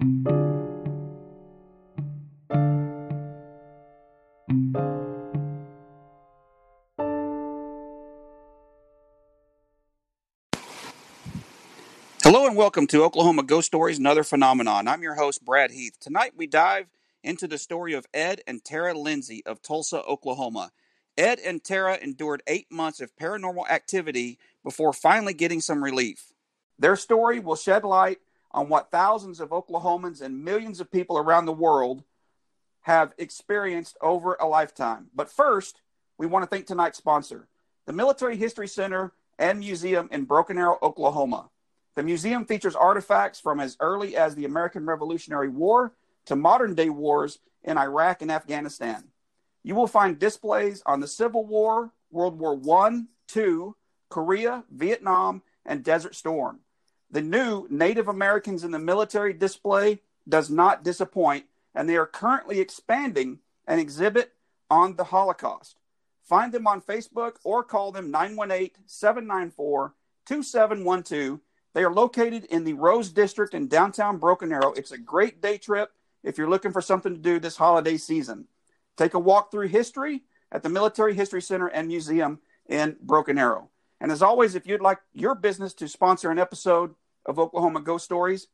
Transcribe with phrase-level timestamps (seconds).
[0.00, 0.08] Hello
[12.46, 14.88] and welcome to Oklahoma Ghost Stories and Other Phenomenon.
[14.88, 15.98] I'm your host, Brad Heath.
[16.00, 16.86] Tonight we dive
[17.22, 20.72] into the story of Ed and Tara Lindsay of Tulsa, Oklahoma.
[21.18, 26.32] Ed and Tara endured eight months of paranormal activity before finally getting some relief.
[26.78, 28.20] Their story will shed light
[28.52, 32.02] on what thousands of Oklahomans and millions of people around the world
[32.82, 35.08] have experienced over a lifetime.
[35.14, 35.80] But first,
[36.18, 37.48] we want to thank tonight's sponsor,
[37.86, 41.48] the Military History Center and Museum in Broken Arrow, Oklahoma.
[41.96, 45.92] The museum features artifacts from as early as the American Revolutionary War
[46.26, 49.04] to modern day wars in Iraq and Afghanistan.
[49.62, 53.02] You will find displays on the Civil War, World War I,
[53.36, 53.72] II,
[54.08, 56.60] Korea, Vietnam, and Desert Storm.
[57.10, 62.60] The new Native Americans in the military display does not disappoint, and they are currently
[62.60, 64.32] expanding an exhibit
[64.70, 65.76] on the Holocaust.
[66.22, 69.94] Find them on Facebook or call them 918 794
[70.26, 71.40] 2712
[71.72, 74.72] they are located in the Rose District in downtown Broken Arrow.
[74.72, 78.46] It's a great day trip if you're looking for something to do this holiday season.
[78.96, 83.70] Take a walk through history at the Military History Center and Museum in Broken Arrow.
[84.00, 86.94] And as always, if you'd like your business to sponsor an episode
[87.26, 88.48] of Oklahoma Ghost Stories,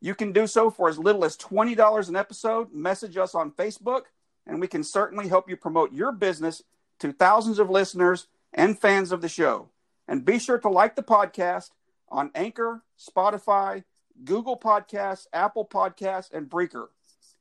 [0.00, 2.72] you can do so for as little as $20 an episode.
[2.72, 4.02] Message us on Facebook,
[4.46, 6.62] and we can certainly help you promote your business
[7.00, 9.68] to thousands of listeners and fans of the show.
[10.08, 11.70] And be sure to like the podcast
[12.08, 13.84] on Anchor, Spotify,
[14.24, 16.90] Google Podcasts, Apple Podcasts, and Breaker.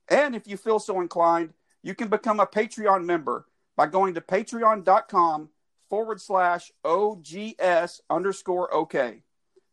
[0.07, 1.53] And if you feel so inclined,
[1.83, 5.49] you can become a Patreon member by going to patreon.com
[5.91, 9.21] forward slash OGS underscore OK.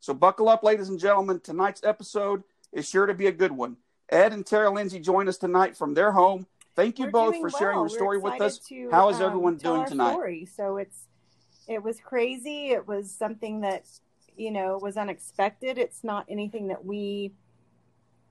[0.00, 1.38] So buckle up, ladies and gentlemen.
[1.38, 3.76] Tonight's episode is sure to be a good one.
[4.08, 6.46] Ed and Tara Lindsay join us tonight from their home.
[6.74, 7.84] Thank you We're both for sharing well.
[7.84, 8.58] your story with us.
[8.58, 10.10] to, How is um, everyone doing tonight?
[10.10, 10.44] Story.
[10.44, 11.04] So it's
[11.68, 12.70] it was crazy.
[12.70, 13.84] It was something that
[14.36, 15.78] you know was unexpected.
[15.78, 17.30] It's not anything that we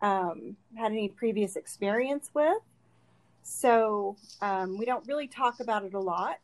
[0.02, 2.58] um, had any previous experience with.
[3.44, 6.40] So um, we don't really talk about it a lot.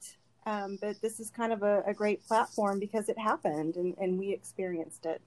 [0.45, 4.19] Um, but this is kind of a, a great platform because it happened and, and
[4.19, 5.21] we experienced it.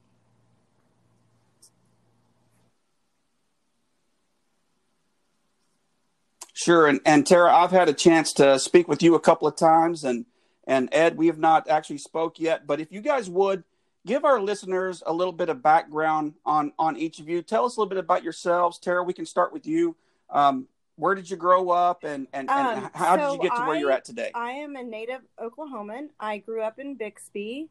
[6.52, 9.56] Sure, and, and Tara, I've had a chance to speak with you a couple of
[9.56, 10.24] times, and
[10.66, 12.66] and Ed, we have not actually spoke yet.
[12.66, 13.62] But if you guys would
[14.04, 17.76] give our listeners a little bit of background on on each of you, tell us
[17.76, 18.78] a little bit about yourselves.
[18.78, 19.96] Tara, we can start with you.
[20.30, 20.66] Um,
[20.96, 23.62] where did you grow up, and and, and Um, how so did you get to
[23.66, 24.30] where I- you're at today?
[24.34, 26.08] I am a native Oklahoman.
[26.18, 27.68] I grew up in Bixby.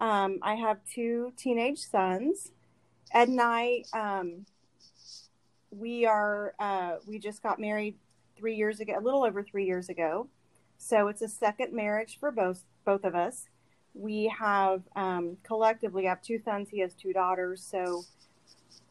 [0.00, 2.52] Um, I have two teenage sons.
[3.12, 4.44] Ed and I, um,
[5.70, 7.96] we are, uh, we just got married
[8.36, 10.28] three years ago, a little over three years ago.
[10.78, 13.48] So it's a second marriage for both both of us.
[13.94, 16.68] We have um, collectively have two sons.
[16.68, 17.62] He has two daughters.
[17.64, 18.02] So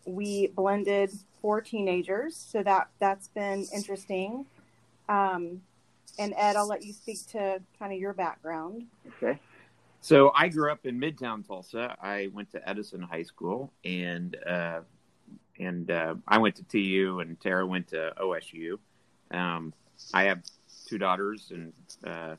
[0.05, 1.11] we blended
[1.41, 2.35] four teenagers.
[2.35, 4.45] So that that's been interesting.
[5.09, 5.61] Um,
[6.17, 8.85] and Ed, I'll let you speak to kind of your background.
[9.17, 9.39] Okay.
[10.01, 11.97] So I grew up in Midtown Tulsa.
[12.01, 14.81] I went to Edison High School, and uh,
[15.59, 18.77] and uh, I went to TU, and Tara went to OSU.
[19.31, 19.73] Um,
[20.13, 20.43] I have
[20.85, 21.73] two daughters, and
[22.05, 22.35] uh,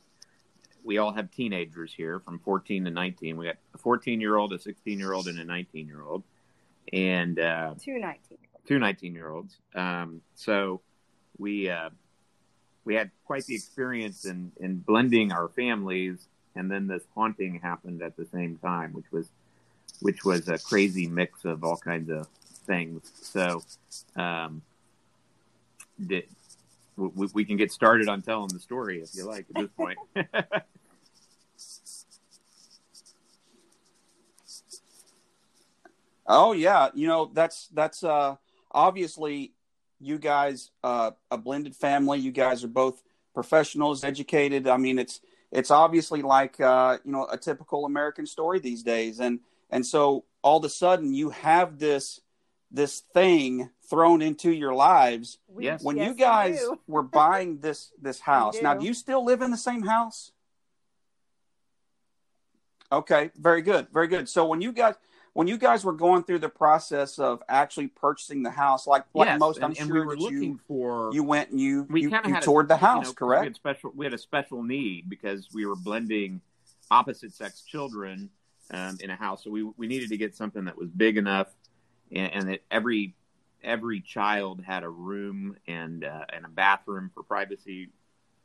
[0.84, 3.36] we all have teenagers here, from 14 to 19.
[3.36, 6.22] We got a 14 year old, a 16 year old, and a 19 year old,
[6.92, 8.38] and uh, Two nineteen.
[8.66, 9.56] two 19 year olds.
[9.74, 10.80] Um, so
[11.38, 11.90] we uh,
[12.84, 18.02] we had quite the experience in, in blending our families, and then this haunting happened
[18.02, 19.28] at the same time, which was
[20.00, 22.26] which was a crazy mix of all kinds of
[22.66, 23.10] things.
[23.22, 23.62] So
[24.16, 24.62] um,
[26.04, 26.24] did,
[26.96, 29.98] we, we can get started on telling the story if you like at this point.
[36.26, 38.36] Oh yeah, you know that's that's uh,
[38.70, 39.52] obviously
[40.00, 42.18] you guys uh, a blended family.
[42.18, 43.02] You guys are both
[43.34, 44.66] professionals, educated.
[44.66, 45.20] I mean, it's
[45.52, 49.40] it's obviously like uh, you know a typical American story these days, and
[49.70, 52.20] and so all of a sudden you have this
[52.70, 55.82] this thing thrown into your lives Yes.
[55.82, 58.60] when you guys were buying this this house.
[58.60, 60.32] Now, do you still live in the same house?
[62.90, 64.28] Okay, very good, very good.
[64.28, 64.94] So when you guys
[65.36, 69.28] when you guys were going through the process of actually purchasing the house, like like
[69.28, 72.00] yes, most, I'm and sure we were looking you for you went and you we
[72.00, 73.44] you, you had toured the a, you house, know, We correct?
[73.44, 73.92] had special.
[73.94, 76.40] We had a special need because we were blending
[76.90, 78.30] opposite sex children
[78.70, 81.48] um, in a house, so we we needed to get something that was big enough
[82.10, 83.14] and, and that every
[83.62, 87.90] every child had a room and uh, and a bathroom for privacy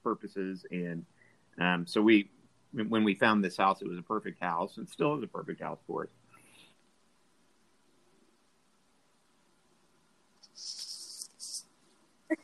[0.03, 1.05] purposes, and
[1.57, 2.29] um, so we
[2.73, 5.61] when we found this house, it was a perfect house, and still is a perfect
[5.61, 6.09] house for us.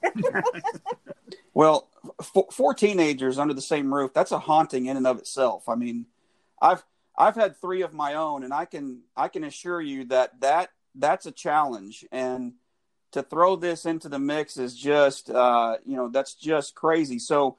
[1.53, 1.89] well,
[2.33, 5.67] for, four teenagers under the same roof, that's a haunting in and of itself.
[5.67, 6.05] I mean,
[6.61, 6.83] I've
[7.17, 10.69] I've had three of my own, and I can I can assure you that that
[10.95, 12.05] that's a challenge.
[12.11, 12.53] And
[13.11, 17.19] to throw this into the mix is just uh, you know that's just crazy.
[17.19, 17.57] So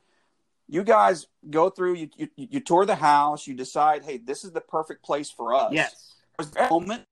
[0.69, 4.52] you guys go through you, you you tour the house, you decide, hey, this is
[4.52, 5.73] the perfect place for us.
[5.73, 6.14] Yes.
[6.38, 7.05] Was there a moment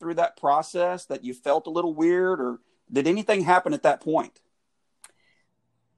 [0.00, 2.60] through that process that you felt a little weird, or
[2.92, 4.40] did anything happen at that point?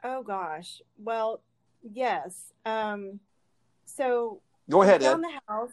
[0.05, 0.81] Oh gosh.
[0.99, 1.41] Well,
[1.83, 2.53] yes.
[2.65, 3.21] Um,
[3.85, 4.41] so
[4.71, 5.11] go ahead, we Ed.
[5.11, 5.73] found the house.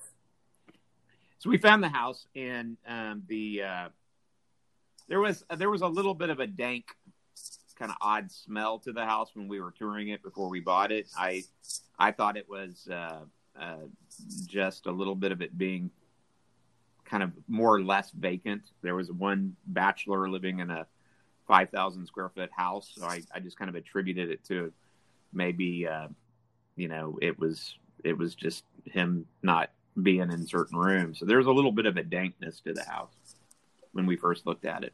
[1.40, 3.90] So we found the house, and um, the uh,
[5.10, 6.86] there was there was a little bit of a dank,
[7.76, 10.92] kind of odd smell to the house when we were touring it before we bought
[10.92, 11.08] it.
[11.18, 11.44] I
[12.00, 13.20] I thought it was uh,
[13.60, 13.76] uh,
[14.48, 15.92] just a little bit of it being
[17.06, 18.64] kind of more or less vacant.
[18.82, 20.88] There was one bachelor living in a
[21.48, 22.92] 5,000 square foot house.
[22.96, 24.72] So I, I just kind of attributed it to
[25.32, 26.08] maybe, uh,
[26.76, 29.70] you know, it was, it was just him not
[30.02, 31.20] being in certain rooms.
[31.20, 33.36] So there's a little bit of a dankness to the house
[33.92, 34.94] when we first looked at it.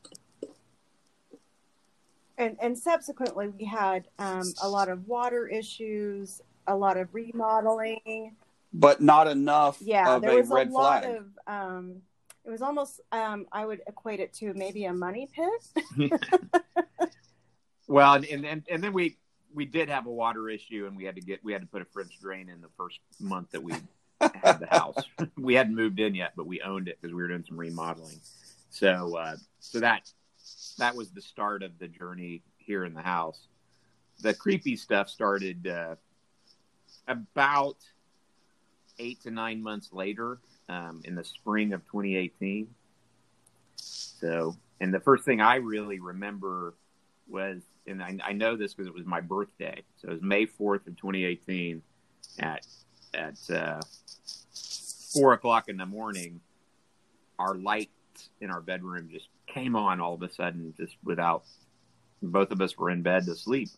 [2.38, 8.36] And, and subsequently, we had um, a lot of water issues, a lot of remodeling,
[8.72, 9.78] but not enough.
[9.81, 11.18] Yeah, there a was a lot flag.
[11.18, 11.25] of.
[11.48, 12.02] Um,
[12.50, 13.00] it was almost.
[13.12, 16.12] Um, I would equate it to maybe a money pit.
[17.88, 19.18] well, and, and and then we
[19.54, 21.84] we did have a water issue, and we had to get we had to put
[21.84, 23.74] a French drain in the first month that we
[24.19, 24.98] had the house.
[25.38, 28.19] we hadn't moved in yet, but we owned it because we were doing some remodeling.
[28.72, 30.12] So uh, so that
[30.80, 33.48] that was the start of the journey here in the house.
[34.22, 35.95] The creepy stuff started uh,
[37.07, 37.78] about
[38.98, 42.68] eight to nine months later um, in the spring of 2018.
[43.75, 46.75] So, and the first thing I really remember
[47.27, 49.81] was, and I, I know this because it was my birthday.
[49.98, 51.81] So it was May 4th of 2018
[52.39, 52.66] at,
[53.13, 53.81] at uh,
[55.13, 56.39] four o'clock in the morning.
[57.38, 61.44] Our lights in our bedroom just came on all of a sudden, just without
[62.21, 63.69] both of us were in bed to sleep.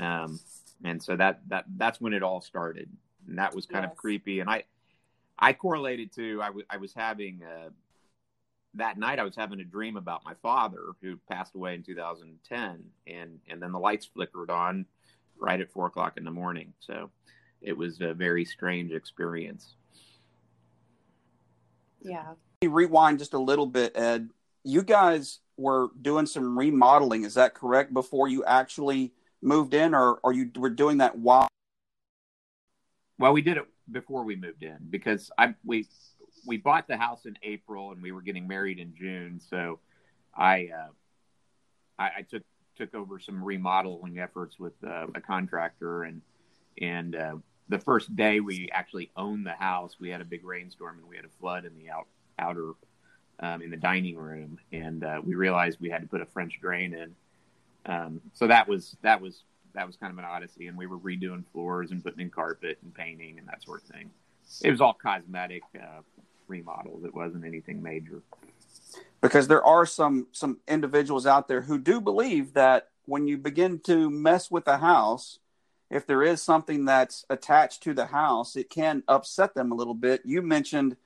[0.00, 0.40] Um,
[0.84, 2.88] and so that, that, that's when it all started
[3.28, 3.92] and that was kind yes.
[3.92, 4.40] of creepy.
[4.40, 4.64] And I,
[5.38, 7.70] I correlated to I, w- I was having uh,
[8.74, 12.84] that night I was having a dream about my father who passed away in 2010,
[13.06, 14.86] and and then the lights flickered on
[15.38, 16.72] right at four o'clock in the morning.
[16.80, 17.10] So
[17.62, 19.74] it was a very strange experience.
[22.00, 22.34] Yeah.
[22.62, 24.30] Rewind just a little bit, Ed.
[24.64, 27.94] You guys were doing some remodeling, is that correct?
[27.94, 31.48] Before you actually moved in, or or you were doing that while
[33.18, 35.86] well, we did it before we moved in because I we
[36.46, 39.40] we bought the house in April and we were getting married in June.
[39.48, 39.80] So
[40.34, 40.90] I uh,
[41.98, 42.42] I, I, took
[42.76, 46.22] took over some remodeling efforts with uh, a contractor and
[46.80, 47.36] and uh,
[47.68, 51.16] the first day we actually owned the house, we had a big rainstorm and we
[51.16, 52.06] had a flood in the out,
[52.38, 52.72] outer
[53.40, 56.58] um, in the dining room, and uh, we realized we had to put a French
[56.60, 57.14] drain in.
[57.86, 59.44] Um, so that was that was
[59.74, 60.66] that was kind of an odyssey.
[60.66, 63.88] And we were redoing floors and putting in carpet and painting and that sort of
[63.88, 64.10] thing.
[64.62, 66.00] It was all cosmetic uh,
[66.46, 67.04] remodels.
[67.04, 68.22] It wasn't anything major.
[69.20, 73.80] Because there are some some individuals out there who do believe that when you begin
[73.80, 75.38] to mess with the house,
[75.90, 79.94] if there is something that's attached to the house, it can upset them a little
[79.94, 80.22] bit.
[80.24, 80.96] You mentioned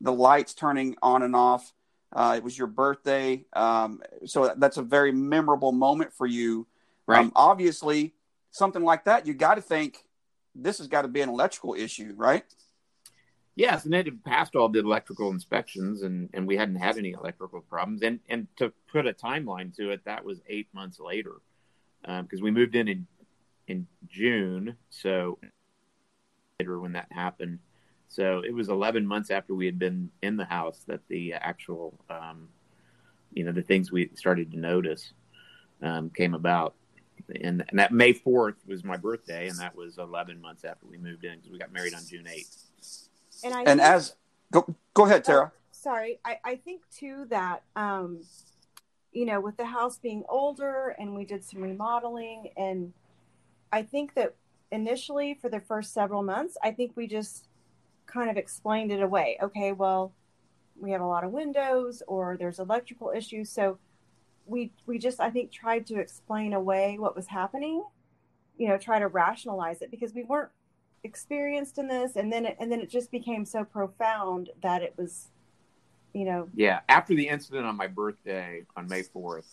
[0.00, 1.72] the lights turning on and off.
[2.12, 6.66] Uh, it was your birthday, um, so that's a very memorable moment for you.
[7.06, 7.20] Right.
[7.20, 8.14] Um, obviously,
[8.50, 10.04] something like that, you got to think
[10.54, 12.44] this has got to be an electrical issue, right?
[13.54, 17.10] Yes, and it had passed all the electrical inspections, and, and we hadn't had any
[17.10, 18.02] electrical problems.
[18.02, 21.34] And and to put a timeline to it, that was eight months later,
[22.00, 23.06] because um, we moved in in
[23.68, 25.38] in June, so
[26.58, 27.58] later when that happened.
[28.08, 31.98] So it was 11 months after we had been in the house that the actual,
[32.10, 32.48] um,
[33.32, 35.14] you know, the things we started to notice
[35.82, 36.74] um, came about
[37.28, 40.98] and, and that May 4th was my birthday, and that was 11 months after we
[40.98, 42.68] moved in because we got married on June 8th.
[43.44, 44.14] And I and think, as
[44.52, 45.52] go go ahead, Tara.
[45.54, 48.20] Oh, sorry, I, I think too that um,
[49.12, 52.92] you know, with the house being older, and we did some remodeling, and
[53.70, 54.34] I think that
[54.70, 57.48] initially for the first several months, I think we just
[58.06, 59.38] kind of explained it away.
[59.42, 60.12] Okay, well,
[60.80, 63.78] we have a lot of windows, or there's electrical issues, so
[64.46, 67.84] we we just I think tried to explain away what was happening,
[68.56, 70.50] you know, try to rationalize it because we weren't
[71.04, 74.94] experienced in this, and then it, and then it just became so profound that it
[74.96, 75.28] was,
[76.12, 76.48] you know.
[76.54, 79.48] Yeah, after the incident on my birthday on May fourth,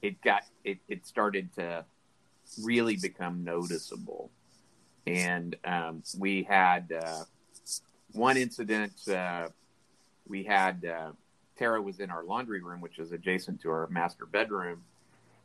[0.00, 1.84] it got it it started to
[2.62, 4.30] really become noticeable,
[5.06, 7.24] and um, we had uh,
[8.12, 8.92] one incident.
[9.08, 9.48] Uh,
[10.28, 11.12] we had uh,
[11.62, 14.82] Tara was in our laundry room, which is adjacent to our master bedroom,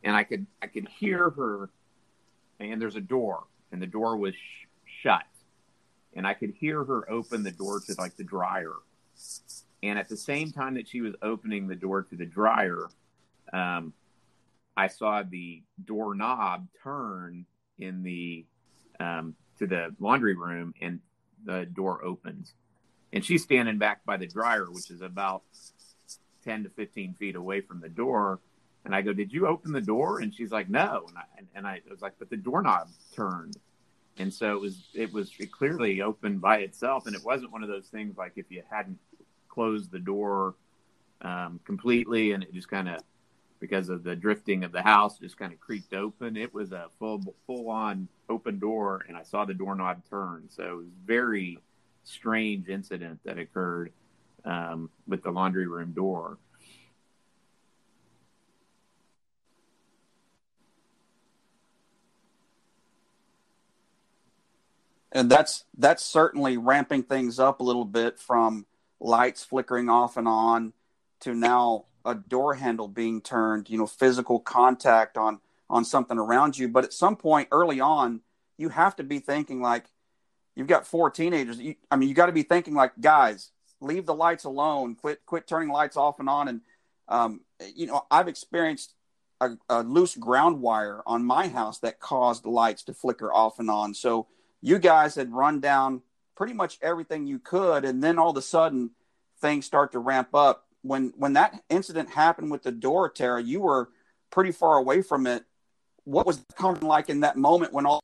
[0.02, 1.70] and I could I could hear her.
[2.58, 4.66] And there's a door, and the door was sh-
[5.02, 5.22] shut,
[6.14, 8.74] and I could hear her open the door to like the dryer.
[9.80, 12.88] And at the same time that she was opening the door to the dryer,
[13.52, 13.92] um,
[14.76, 17.46] I saw the doorknob turn
[17.78, 18.44] in the
[18.98, 20.98] um, to the laundry room, and
[21.44, 22.54] the door opens.
[23.12, 25.42] And she's standing back by the dryer, which is about
[26.48, 28.40] 10 to 15 feet away from the door.
[28.84, 30.20] And I go, Did you open the door?
[30.20, 31.04] And she's like, No.
[31.08, 31.24] And I,
[31.54, 33.56] and I was like, But the doorknob turned.
[34.16, 37.06] And so it was, it was clearly opened by itself.
[37.06, 38.98] And it wasn't one of those things like if you hadn't
[39.48, 40.54] closed the door
[41.20, 43.02] um, completely and it just kind of,
[43.60, 46.36] because of the drifting of the house, just kind of creaked open.
[46.36, 49.04] It was a full, full on open door.
[49.06, 50.44] And I saw the doorknob turn.
[50.48, 51.58] So it was very
[52.04, 53.92] strange incident that occurred
[54.48, 56.38] um, with the laundry room door.
[65.12, 68.66] And that's that's certainly ramping things up a little bit from
[69.00, 70.72] lights flickering off and on
[71.20, 75.40] to now a door handle being turned, you know, physical contact on
[75.70, 76.68] on something around you.
[76.68, 78.20] But at some point early on,
[78.56, 79.86] you have to be thinking like
[80.54, 81.58] you've got four teenagers.
[81.58, 84.94] You, I mean, you got to be thinking like, guys, leave the lights alone.
[84.94, 86.48] Quit quit turning lights off and on.
[86.48, 86.60] And
[87.08, 87.40] um,
[87.74, 88.94] you know, I've experienced
[89.40, 93.70] a, a, loose ground wire on my house that caused lights to flicker off and
[93.70, 93.94] on.
[93.94, 94.26] So
[94.60, 96.02] you guys had run down
[96.36, 98.90] pretty much everything you could, and then all of a sudden
[99.40, 100.66] things start to ramp up.
[100.82, 103.90] When when that incident happened with the door, Tara, you were
[104.30, 105.44] pretty far away from it.
[106.04, 108.00] What was the like in that moment when all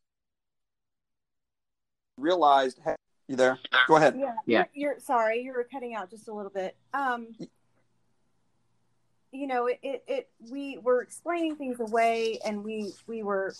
[2.18, 2.96] realized, hey,
[3.28, 3.58] you there?
[3.88, 4.16] Go ahead.
[4.18, 4.34] Yeah.
[4.46, 4.64] Yeah.
[4.74, 5.40] You're, you're sorry.
[5.40, 6.76] You were cutting out just a little bit.
[6.92, 7.28] Um,
[9.32, 13.54] you know, it, it, it, we were explaining things away and we, we were,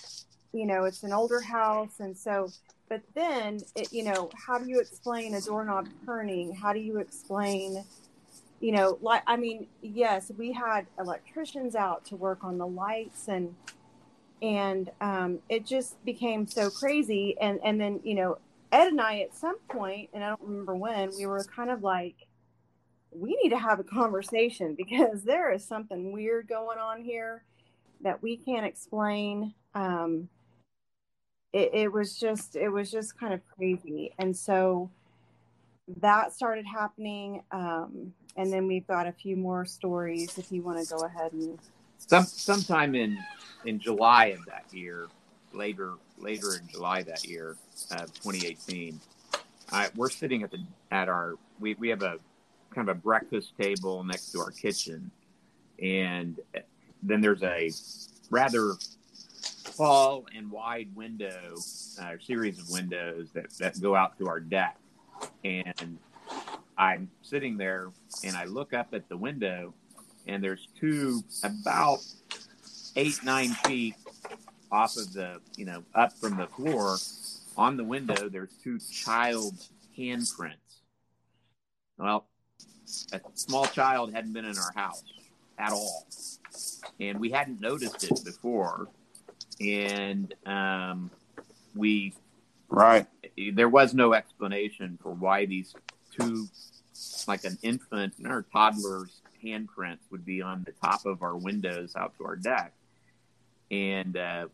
[0.52, 1.98] you know, it's an older house.
[1.98, 2.50] And so,
[2.88, 6.54] but then it, you know, how do you explain a doorknob turning?
[6.54, 7.84] How do you explain,
[8.60, 13.26] you know, like, I mean, yes, we had electricians out to work on the lights
[13.28, 13.54] and,
[14.42, 17.34] and um, it just became so crazy.
[17.40, 18.38] And, and then, you know,
[18.74, 21.84] Ed and I, at some point, and I don't remember when, we were kind of
[21.84, 22.16] like,
[23.12, 27.44] we need to have a conversation because there is something weird going on here
[28.00, 29.54] that we can't explain.
[29.76, 30.28] Um,
[31.52, 34.12] it, it was just, it was just kind of crazy.
[34.18, 34.90] And so
[36.00, 37.44] that started happening.
[37.52, 41.32] Um, and then we've got a few more stories if you want to go ahead
[41.32, 41.60] and.
[41.98, 43.16] Some, sometime in,
[43.64, 45.06] in July of that year,
[45.52, 47.56] later later in July that year,
[47.90, 49.00] uh, 2018.
[49.72, 50.58] I, we're sitting at the
[50.90, 52.18] at our we, we have a
[52.74, 55.10] kind of a breakfast table next to our kitchen,
[55.82, 56.38] and
[57.02, 57.70] then there's a
[58.30, 58.74] rather
[59.76, 61.56] tall and wide window,
[62.00, 64.76] uh, series of windows that, that go out to our deck.
[65.44, 65.98] And
[66.76, 67.90] I'm sitting there
[68.24, 69.74] and I look up at the window,
[70.26, 71.98] and there's two about
[72.96, 73.96] eight, nine feet
[74.70, 76.96] off of the, you know, up from the floor
[77.56, 79.54] on the window, there's two child
[79.96, 80.80] handprints.
[81.98, 82.26] Well,
[83.12, 85.02] a small child hadn't been in our house
[85.58, 86.06] at all.
[87.00, 88.88] And we hadn't noticed it before.
[89.60, 91.10] And um,
[91.74, 92.12] we,
[92.68, 93.06] right,
[93.52, 95.74] there was no explanation for why these
[96.18, 96.46] two,
[97.26, 102.14] like an infant or toddler's handprints would be on the top of our windows out
[102.18, 102.72] to our deck.
[103.70, 104.46] And uh,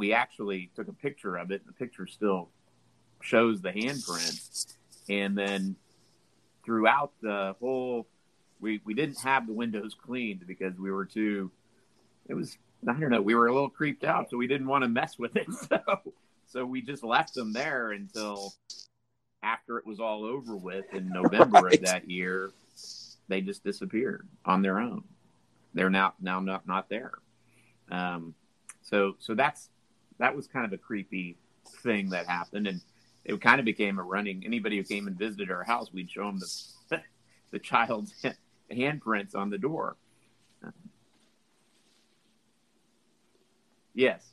[0.00, 1.66] we actually took a picture of it.
[1.66, 2.48] The picture still
[3.20, 4.74] shows the handprint.
[5.10, 5.76] And then
[6.64, 8.06] throughout the whole,
[8.60, 11.50] we, we didn't have the windows cleaned because we were too,
[12.28, 12.56] it was,
[12.88, 14.30] I don't know, we were a little creeped out.
[14.30, 15.46] So we didn't want to mess with it.
[15.68, 15.80] So,
[16.46, 18.54] so we just left them there until
[19.42, 21.74] after it was all over with in November right.
[21.74, 22.52] of that year.
[23.28, 25.04] They just disappeared on their own.
[25.74, 27.12] They're now, now not, not there.
[27.90, 28.34] Um,
[28.80, 29.68] so, so that's,
[30.20, 31.36] that was kind of a creepy
[31.82, 32.80] thing that happened, and
[33.24, 34.44] it kind of became a running.
[34.46, 37.02] Anybody who came and visited our house, we'd show them the
[37.50, 38.14] the child's
[38.70, 39.96] handprints on the door.
[43.94, 44.24] Yes,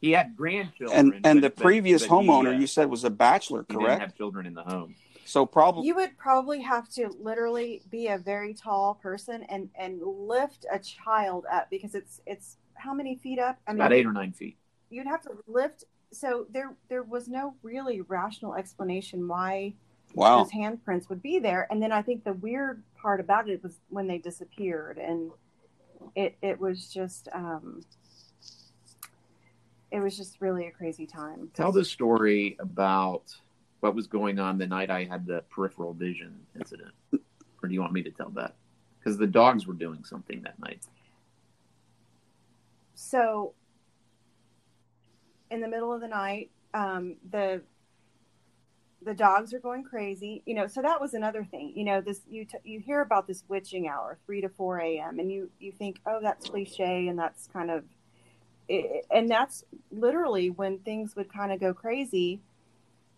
[0.00, 0.98] he had grandchildren.
[0.98, 3.74] And and but- the previous but he, homeowner uh, you said was a bachelor, he
[3.74, 4.00] didn't correct?
[4.00, 4.94] have children in the home.
[5.24, 10.00] So probably You would probably have to literally be a very tall person and and
[10.02, 13.58] lift a child up because it's it's how many feet up?
[13.66, 14.56] I mean, About eight or nine feet.
[14.92, 15.84] You'd have to lift.
[16.12, 19.74] So there there was no really rational explanation why
[20.14, 20.42] wow.
[20.42, 21.66] those handprints would be there.
[21.70, 25.30] And then I think the weird part about it was when they disappeared, and
[26.14, 27.82] it it was just um,
[29.90, 31.50] it was just really a crazy time.
[31.54, 33.34] Tell the story about
[33.80, 36.92] what was going on the night I had the peripheral vision incident.
[37.62, 38.54] Or do you want me to tell that?
[38.98, 40.82] Because the dogs were doing something that night.
[42.94, 43.54] So
[45.52, 47.62] in the middle of the night, um, the
[49.04, 50.42] the dogs are going crazy.
[50.46, 51.72] You know, so that was another thing.
[51.74, 55.18] You know, this you t- you hear about this witching hour, three to four a.m.,
[55.18, 57.84] and you you think, oh, that's cliche, and that's kind of,
[58.68, 62.40] it, and that's literally when things would kind of go crazy.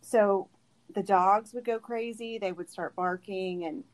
[0.00, 0.48] So
[0.94, 2.38] the dogs would go crazy.
[2.38, 3.84] They would start barking, and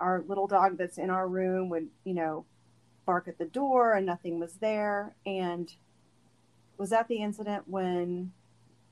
[0.00, 2.44] our little dog that's in our room would, you know,
[3.04, 5.14] bark at the door, and nothing was there.
[5.26, 5.72] And
[6.78, 8.32] was that the incident when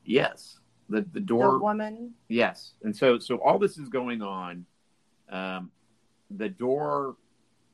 [0.05, 0.59] Yes.
[0.89, 2.15] The the the door woman?
[2.29, 4.67] Yes, and so so all this is going on.
[5.31, 5.71] Um,
[6.31, 7.17] the door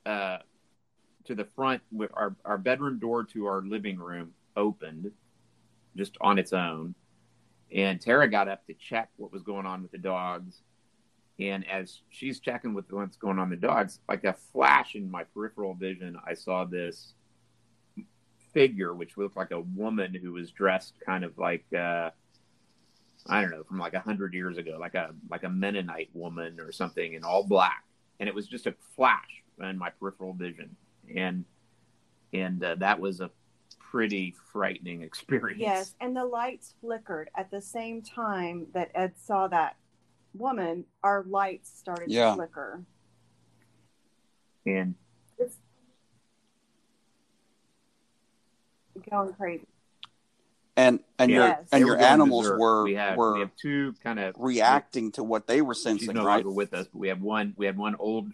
[0.04, 0.38] uh,
[1.24, 5.10] to the front, with our our bedroom door to our living room opened,
[5.96, 6.94] just on its own,
[7.74, 10.60] and Tara got up to check what was going on with the dogs.
[11.38, 15.24] And as she's checking with what's going on the dogs, like a flash in my
[15.24, 17.12] peripheral vision, I saw this
[18.56, 21.64] figure, which looked like a woman who was dressed kind of like.
[21.76, 22.08] Uh,
[23.28, 26.58] I don't know, from like a hundred years ago, like a like a Mennonite woman
[26.58, 27.84] or something in all black,
[28.18, 30.74] and it was just a flash in my peripheral vision,
[31.14, 31.44] and
[32.32, 33.30] and uh, that was a
[33.78, 35.60] pretty frightening experience.
[35.60, 39.76] Yes, and the lights flickered at the same time that Ed saw that
[40.32, 40.84] woman.
[41.02, 42.30] Our lights started Yeah.
[42.30, 42.84] to flicker.
[44.66, 44.94] and
[45.38, 45.56] It's
[49.10, 49.66] going crazy.
[50.76, 51.68] And and your Yes.
[51.72, 52.60] and your animals berserk.
[52.60, 55.82] were we have were we have two kind of reacting to what they were She's
[55.84, 56.44] sensing, no right?
[56.44, 57.54] longer with us, but we have one.
[57.56, 58.30] We have one old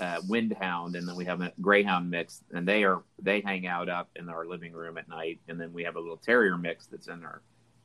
[0.00, 3.90] uh, windhound, and then we have a greyhound mix, and they are they hang out
[3.90, 6.86] up in our living room at night, and then we have a little terrier mix
[6.86, 7.42] that's in our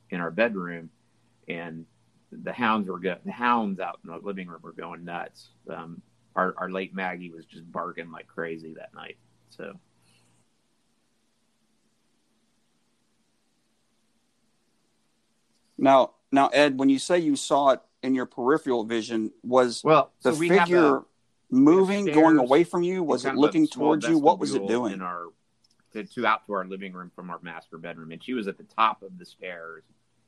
[0.08, 0.88] in our bedroom,
[1.46, 1.84] and
[2.32, 5.50] the hounds were go- the hounds out in the living room were going nuts.
[5.68, 6.00] Um,
[6.34, 9.18] our our late Maggie was just barking like crazy that night.
[9.50, 9.74] So
[15.80, 20.12] Now now Ed, when you say you saw it in your peripheral vision, was well,
[20.22, 21.04] the so we figure a-
[21.50, 23.02] moving, stairs going away from you?
[23.02, 24.18] Was it looking towards you?
[24.18, 24.92] What was it doing?
[24.92, 25.26] In our
[25.92, 28.58] to, to out to our living room from our master bedroom, and she was at
[28.58, 29.82] the top of the stairs,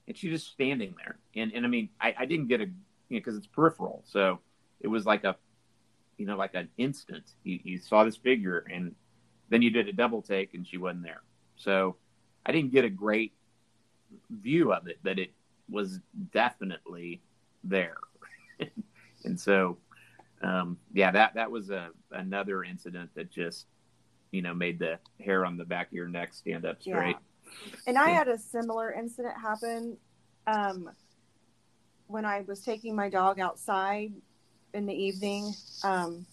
[0.08, 1.18] and she was just standing there.
[1.36, 4.40] And and I mean, I, I didn't get a you know because it's peripheral, so
[4.80, 5.36] it was like a
[6.16, 7.24] you know like an instant.
[7.44, 8.94] You, you saw this figure, and
[9.50, 11.22] then you did a double take, and she wasn't there.
[11.56, 11.96] So
[12.44, 13.34] I didn't get a great
[14.30, 15.32] view of it, but it
[15.72, 16.00] was
[16.32, 17.22] definitely
[17.64, 17.96] there.
[19.24, 19.78] and so
[20.42, 23.66] um, yeah, that that was a another incident that just
[24.30, 27.16] you know made the hair on the back of your neck stand up straight.
[27.86, 29.96] And I had a similar incident happen
[30.46, 30.90] um,
[32.06, 34.12] when I was taking my dog outside
[34.74, 35.52] in the evening,
[35.84, 36.26] um,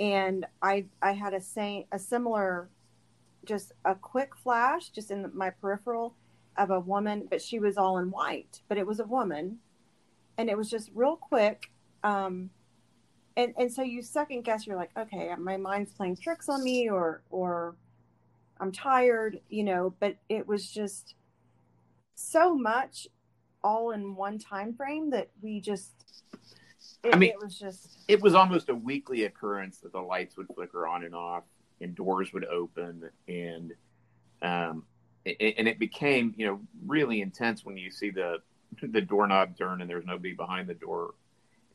[0.00, 2.70] and I I had a same a similar,
[3.44, 6.14] just a quick flash just in my peripheral
[6.58, 9.58] of a woman, but she was all in white, but it was a woman,
[10.38, 11.70] and it was just real quick.
[12.02, 12.50] Um,
[13.36, 16.88] and and so you second guess, you're like, okay, my mind's playing tricks on me,
[16.88, 17.76] or or
[18.58, 21.14] I'm tired, you know, but it was just
[22.14, 23.06] so much
[23.62, 25.92] all in one time frame that we just
[27.02, 30.36] it, I mean- it was just It was almost a weekly occurrence that the lights
[30.36, 31.44] would flicker on and off,
[31.80, 33.72] and doors would open, and
[34.42, 34.84] um,
[35.26, 38.38] it, and it became you know really intense when you see the
[38.82, 41.14] the doorknob turn and there's nobody behind the door,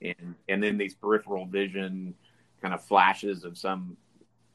[0.01, 2.13] and and then these peripheral vision
[2.61, 3.97] kind of flashes of some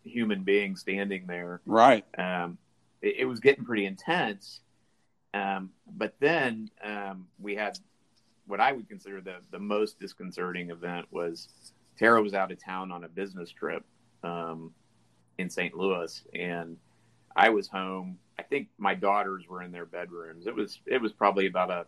[0.04, 2.04] human being standing there Right.
[2.16, 2.56] um,
[3.02, 4.60] it, it was getting pretty intense.
[5.34, 7.78] Um, but then um, we had
[8.46, 11.48] what I would consider the the most disconcerting event was
[11.98, 13.84] Tara was out of town on a business trip
[14.22, 14.72] um,
[15.38, 15.74] in St.
[15.74, 16.76] Louis, and
[17.34, 18.18] I was home.
[18.38, 20.46] I think my daughters were in their bedrooms.
[20.46, 21.86] It was it was probably about a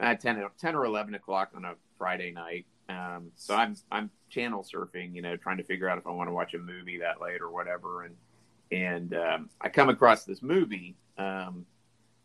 [0.00, 2.66] uh, 10, 10 or eleven o'clock on a Friday night.
[2.88, 6.28] Um, so I'm I'm channel surfing, you know, trying to figure out if I want
[6.28, 8.16] to watch a movie that late or whatever, and
[8.70, 11.66] and um, I come across this movie um,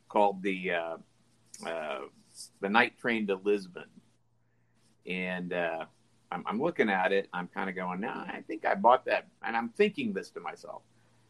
[0.07, 0.97] called the uh,
[1.65, 1.99] uh,
[2.61, 3.89] the Night Train to Lisbon,
[5.05, 5.85] and uh,
[6.31, 7.27] I'm, I'm, looking at it.
[7.33, 10.39] I'm kind of going, "Nah, I think I bought that," and I'm thinking this to
[10.39, 10.83] myself,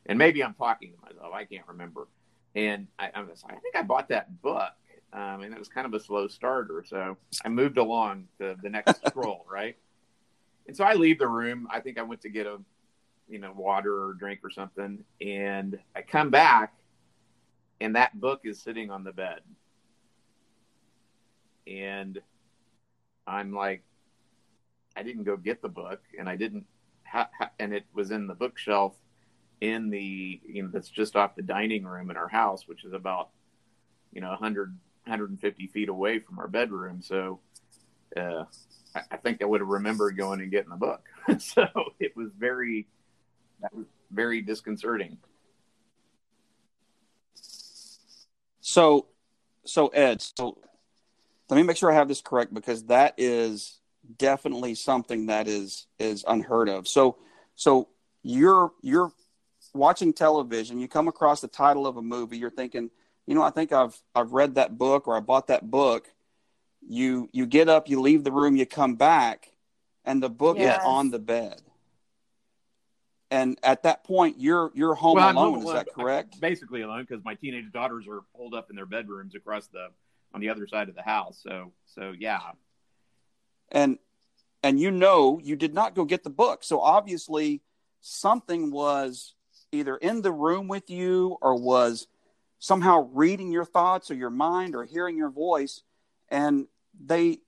[0.05, 1.33] and maybe I'm talking to myself.
[1.33, 2.07] I can't remember.
[2.55, 4.73] And I, I was, I think I bought that book,
[5.11, 6.83] um, and it was kind of a slow starter.
[6.87, 9.77] So I moved along to the next scroll, right?
[10.67, 11.67] And so I leave the room.
[11.71, 12.59] I think I went to get a,
[13.27, 16.73] you know, water or drink or something, and I come back,
[17.81, 19.39] and that book is sitting on the bed,
[21.65, 22.19] and
[23.25, 23.83] I'm like,
[24.95, 26.65] I didn't go get the book, and I didn't,
[27.03, 28.95] ha- ha- and it was in the bookshelf
[29.63, 32.91] in the you know that's just off the dining room in our house, which is
[32.91, 33.29] about
[34.11, 37.01] you know 100 150 feet away from our bedroom.
[37.01, 37.39] So
[38.17, 38.43] uh,
[38.93, 41.07] I, I think I would have remembered going and getting the book.
[41.39, 41.65] so
[41.99, 42.87] it was very
[43.71, 45.17] was very disconcerting.
[48.59, 49.07] So,
[49.65, 50.57] so Ed, so
[51.49, 53.79] let me make sure I have this correct because that is
[54.17, 56.85] definitely something that is is unheard of.
[56.85, 57.17] So,
[57.55, 57.87] so
[58.23, 59.13] you're you're
[59.73, 62.89] watching television, you come across the title of a movie, you're thinking,
[63.25, 66.07] you know, I think I've I've read that book or I bought that book.
[66.87, 69.51] You you get up, you leave the room, you come back,
[70.05, 70.79] and the book yes.
[70.79, 71.61] is on the bed.
[73.31, 75.53] And at that point, you're you're home well, alone.
[75.55, 76.35] Home, is that correct?
[76.35, 79.87] I'm basically alone because my teenage daughters are holed up in their bedrooms across the
[80.33, 81.39] on the other side of the house.
[81.41, 82.41] So so yeah.
[83.71, 83.97] And
[84.61, 86.63] and you know you did not go get the book.
[86.63, 87.61] So obviously
[88.01, 89.33] something was
[89.73, 92.07] either in the room with you or was
[92.59, 95.81] somehow reading your thoughts or your mind or hearing your voice
[96.29, 96.67] and
[97.05, 97.39] they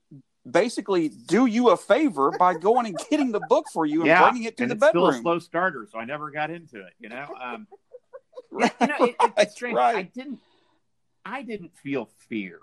[0.50, 4.22] basically do you a favor by going and getting the book for you and yeah,
[4.22, 5.12] bringing it to the bedroom.
[5.12, 6.94] Still a slow starter, so I never got into it.
[7.00, 7.68] You know, um,
[8.52, 9.76] right, you know, it, it's strange.
[9.76, 9.96] Right.
[9.96, 10.40] I didn't,
[11.26, 12.60] I didn't feel fear.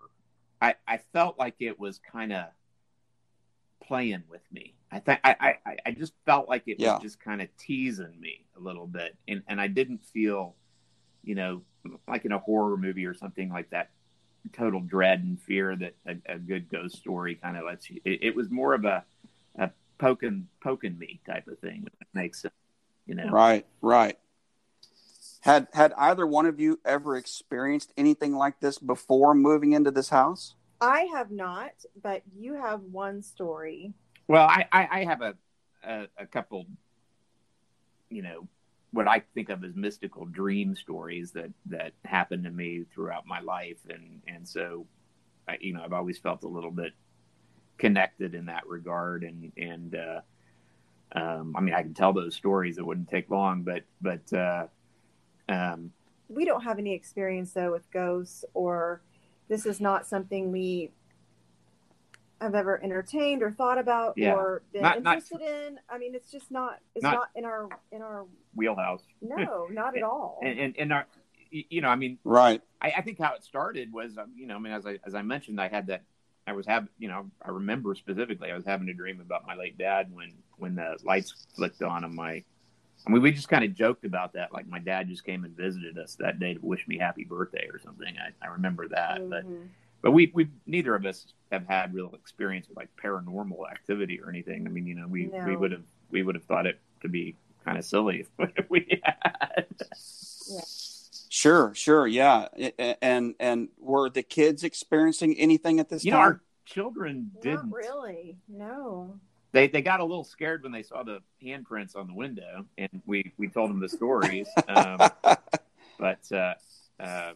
[0.61, 2.47] I, I felt like it was kind of
[3.83, 4.75] playing with me.
[4.93, 6.95] I think I, I, I just felt like it yeah.
[6.95, 10.55] was just kind of teasing me a little bit, and and I didn't feel,
[11.25, 11.63] you know,
[12.07, 13.91] like in a horror movie or something like that,
[14.53, 18.03] total dread and fear that a, a good ghost story kind of lets you.
[18.05, 19.03] It, it, was more of a,
[19.59, 21.85] a poking poking me type of thing.
[21.85, 22.55] That makes sense,
[23.07, 23.31] you know.
[23.31, 24.19] Right, right.
[25.41, 30.11] Had had either one of you ever experienced anything like this before moving into this
[30.11, 30.55] house?
[30.83, 33.95] I have not, but you have one story.
[34.33, 35.35] Well, I, I, I have a,
[35.85, 36.65] a, a couple,
[38.09, 38.49] you know,
[38.91, 43.41] what I think of as mystical dream stories that that happened to me throughout my
[43.41, 44.87] life, and and so,
[45.47, 46.95] I, you know, I've always felt a little bit
[47.77, 50.21] connected in that regard, and and uh,
[51.15, 54.67] um, I mean, I can tell those stories; it wouldn't take long, but but uh,
[55.51, 55.93] um,
[56.31, 59.03] we don't have any experience though with ghosts or
[59.51, 60.91] this is not something we
[62.43, 64.35] have ever entertained or thought about yeah.
[64.35, 65.79] or been not, interested not, in.
[65.89, 69.03] I mean, it's just not it's not, not, in our in our wheelhouse.
[69.23, 70.41] No, not at all.
[70.43, 71.07] And, and and our
[71.51, 72.63] you know, I mean, right.
[72.81, 75.15] I, I think how it started was, um, you know, I mean, as I as
[75.15, 76.03] I mentioned, I had that.
[76.45, 79.55] I was having, you know, I remember specifically, I was having a dream about my
[79.55, 82.43] late dad when when the lights flicked on on my
[83.07, 84.53] I mean, we just kind of joked about that.
[84.53, 87.69] Like my dad just came and visited us that day to wish me happy birthday
[87.73, 88.15] or something.
[88.17, 89.31] I, I remember that, mm-hmm.
[89.31, 89.45] but
[90.03, 94.29] but we we neither of us have had real experience with like paranormal activity or
[94.29, 94.67] anything.
[94.67, 95.45] I mean, you know, we no.
[95.47, 99.01] we would have we would have thought it to be kind of silly if we
[99.03, 99.67] had.
[100.51, 100.61] Yeah.
[101.29, 102.49] Sure, sure, yeah,
[103.01, 106.21] and and were the kids experiencing anything at this you time?
[106.21, 108.37] Know, our children didn't Not really.
[108.49, 109.19] No
[109.53, 113.03] they they got a little scared when they saw the handprints on the window, and
[113.07, 114.49] we we told them the stories.
[114.67, 114.99] Um,
[115.99, 116.55] but uh,
[116.99, 117.33] uh,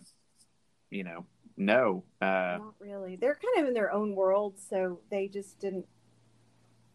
[0.90, 1.24] you know,
[1.56, 3.16] no, uh, not really.
[3.16, 5.86] They're kind of in their own world, so they just didn't.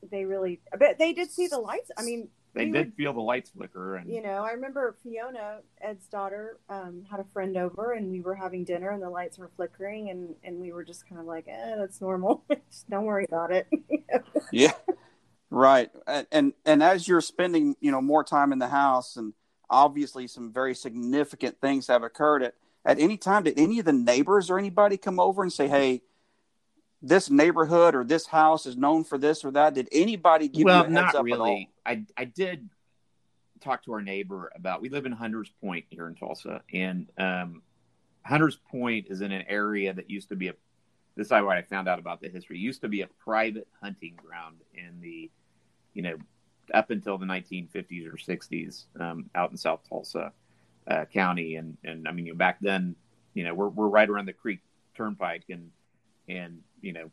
[0.10, 1.92] They really, but they did see the lights.
[1.98, 5.60] I mean, they did would, feel the lights flicker, and you know, I remember Fiona,
[5.80, 9.38] Ed's daughter, um, had a friend over, and we were having dinner, and the lights
[9.38, 12.44] were flickering, and and we were just kind of like, eh, that's normal.
[12.70, 13.68] just don't worry about it.
[14.52, 14.74] yeah.
[15.52, 15.92] Right.
[16.32, 19.34] And and as you're spending, you know, more time in the house and
[19.70, 23.94] obviously some very significant things have occurred at at any time did any of the
[23.94, 26.02] neighbors or anybody come over and say, "Hey,
[27.02, 30.88] this neighborhood or this house is known for this or that?" Did anybody give well,
[30.88, 31.70] you a heads not really.
[31.86, 32.70] I I did
[33.62, 37.62] talk to our neighbor about we live in Hunters Point here in Tulsa and um,
[38.24, 40.54] Hunters Point is in an area that used to be a
[41.16, 42.58] this is what I found out about the history.
[42.58, 45.30] It used to be a private hunting ground in the
[45.94, 46.18] you know,
[46.74, 50.32] up until the 1950s or 60s um, out in South Tulsa.
[50.88, 52.96] Uh, County, and and I mean, you know, back then,
[53.34, 54.60] you know, we're we're right around the Creek
[54.96, 55.72] Turnpike, and
[56.28, 57.12] and you know,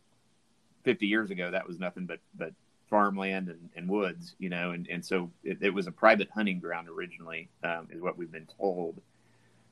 [0.84, 2.52] 50 years ago, that was nothing but but
[2.88, 6.60] farmland and, and woods, you know, and and so it, it was a private hunting
[6.60, 9.00] ground originally, um, is what we've been told.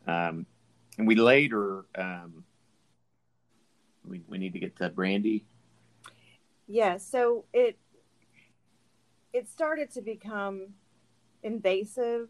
[0.06, 0.46] Um,
[0.98, 2.44] and we later um,
[4.06, 5.44] we we need to get to Brandy.
[6.66, 7.78] Yeah, so it
[9.32, 10.68] it started to become
[11.42, 12.28] invasive,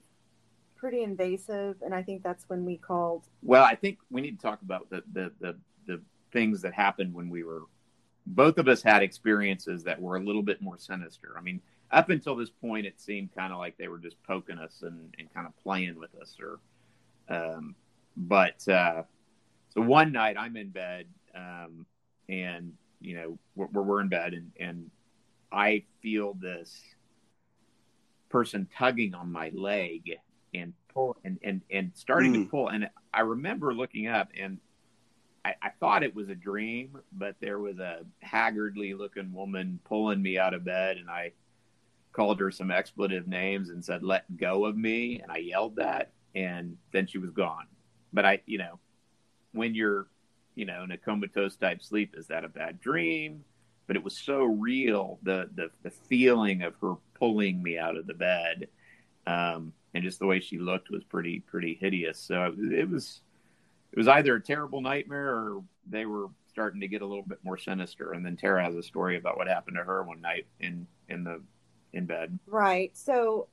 [0.77, 3.25] pretty invasive, and I think that's when we called.
[3.43, 6.01] Well, I think we need to talk about the the the, the
[6.33, 7.63] things that happened when we were.
[8.29, 11.37] Both of us had experiences that were a little bit more sinister.
[11.39, 11.61] I mean,
[11.93, 15.15] up until this point, it seemed kind of like they were just poking us and,
[15.19, 16.59] and kind of playing with us, or.
[17.29, 17.75] Um,
[18.17, 19.03] but uh,
[19.75, 21.87] so one night I'm in bed, um,
[22.29, 24.91] and you know we're, we're in bed, and and
[25.53, 26.81] I feel this
[28.29, 30.19] person tugging on my leg
[30.59, 32.45] and pull and and and starting mm.
[32.45, 34.59] to pull, and I remember looking up and.
[35.45, 40.21] I, I thought it was a dream, but there was a haggardly looking woman pulling
[40.21, 41.35] me out of bed, and I
[42.17, 46.11] called her some expletive names and said, "Let go of me," and I yelled that,
[46.35, 47.67] and then she was gone.
[48.13, 48.81] But I, you know,
[49.53, 50.09] when you're,
[50.55, 53.45] you know, in a comatose type sleep, is that a bad dream?
[53.87, 58.07] But it was so real, the the the feeling of her pulling me out of
[58.07, 58.69] the bed,
[59.27, 62.19] um, and just the way she looked was pretty pretty hideous.
[62.19, 63.21] So it, was
[63.93, 67.39] it was either a terrible nightmare or they were starting to get a little bit
[67.43, 68.13] more sinister.
[68.13, 71.25] And then Tara has a story about what happened to her one night in in
[71.25, 71.41] the
[71.93, 72.39] in bed.
[72.47, 72.97] Right.
[72.97, 73.49] So,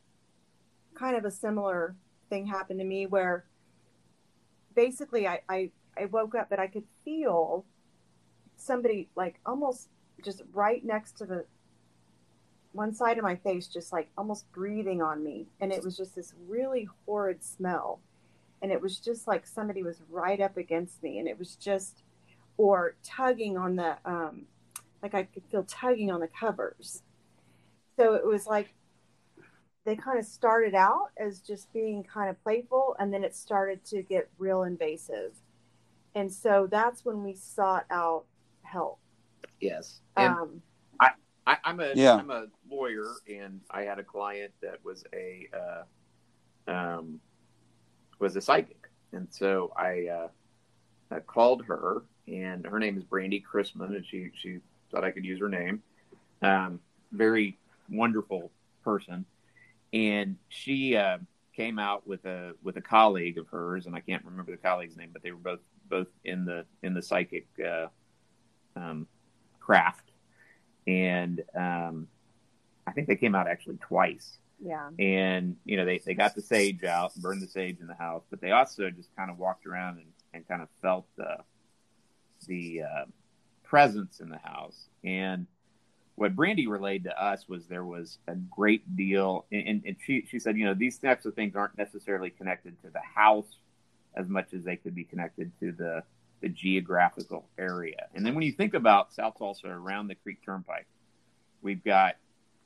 [0.96, 1.96] kind of a similar
[2.30, 3.46] thing happened to me where
[4.76, 7.66] basically I, I, I woke up, but I could feel
[8.58, 9.90] somebody like almost
[10.24, 11.46] just right next to the
[12.74, 15.48] one side of my face, just like almost breathing on me.
[15.60, 18.00] And it was just this really horrid smell.
[18.62, 21.20] And it was just like somebody was right up against me.
[21.20, 22.04] And it was just,
[22.58, 24.44] or tugging on the, um,
[25.02, 27.04] like I could feel tugging on the covers.
[27.98, 28.74] So it was like
[29.86, 33.84] they kind of started out as just being kind of playful and then it started
[33.86, 35.34] to get real invasive
[36.16, 38.26] and so that's when we sought out
[38.62, 39.00] help
[39.60, 40.62] yes and um,
[41.00, 41.12] I,
[41.46, 42.16] I am a yeah.
[42.16, 47.20] i'm a lawyer and i had a client that was a uh, um,
[48.20, 48.88] was a psychic.
[49.12, 54.60] And so i uh, called her and her name is Brandy Chrisman and she she
[54.92, 55.82] thought i could use her name.
[56.42, 56.80] Um,
[57.12, 57.58] very
[57.90, 58.52] wonderful
[58.84, 59.26] person.
[59.94, 61.20] And she uh,
[61.56, 64.98] came out with a with a colleague of hers, and I can't remember the colleague's
[64.98, 65.60] name, but they were both
[65.90, 67.88] both in the in the psychic uh,
[68.76, 69.08] um,
[69.60, 70.12] craft,
[70.88, 72.08] and um,
[72.88, 74.38] I think they came out actually twice.
[74.64, 74.90] Yeah.
[74.98, 78.24] And you know they they got the sage out, burned the sage in the house,
[78.30, 81.38] but they also just kind of walked around and, and kind of felt the
[82.48, 83.06] the uh,
[83.64, 85.48] presence in the house and
[86.16, 90.38] what Brandy relayed to us was there was a great deal, and, and, she, she
[90.38, 93.58] said, you know, these types of things aren't necessarily connected to the house
[94.16, 96.04] as much as they could be connected to the,
[96.42, 98.08] the geographical area.
[98.14, 100.86] And then when you think about South Tulsa around the Creek Turnpike,
[101.64, 102.16] we've got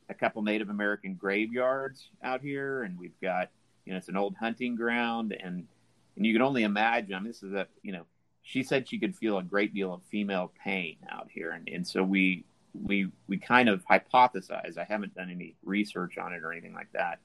[0.09, 3.49] a couple Native American graveyards out here, and we've got,
[3.85, 5.67] you know, it's an old hunting ground, and
[6.15, 7.13] and you can only imagine.
[7.13, 8.05] I mean, this is a, you know,
[8.41, 11.85] she said she could feel a great deal of female pain out here, and and
[11.85, 14.77] so we we we kind of hypothesize.
[14.77, 17.19] I haven't done any research on it or anything like that.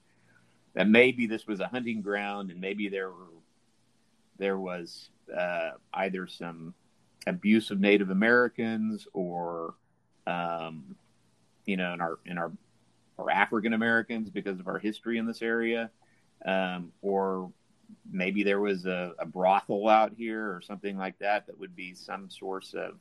[0.73, 3.27] That maybe this was a hunting ground, and maybe there were
[4.37, 6.73] there was uh, either some
[7.27, 9.75] abuse of Native Americans or
[10.27, 10.95] um,
[11.65, 12.51] you know in our in our
[13.17, 15.91] or African Americans because of our history in this area,
[16.45, 17.51] um, or
[18.09, 21.93] maybe there was a, a, brothel out here or something like that that would be
[21.93, 22.97] some source of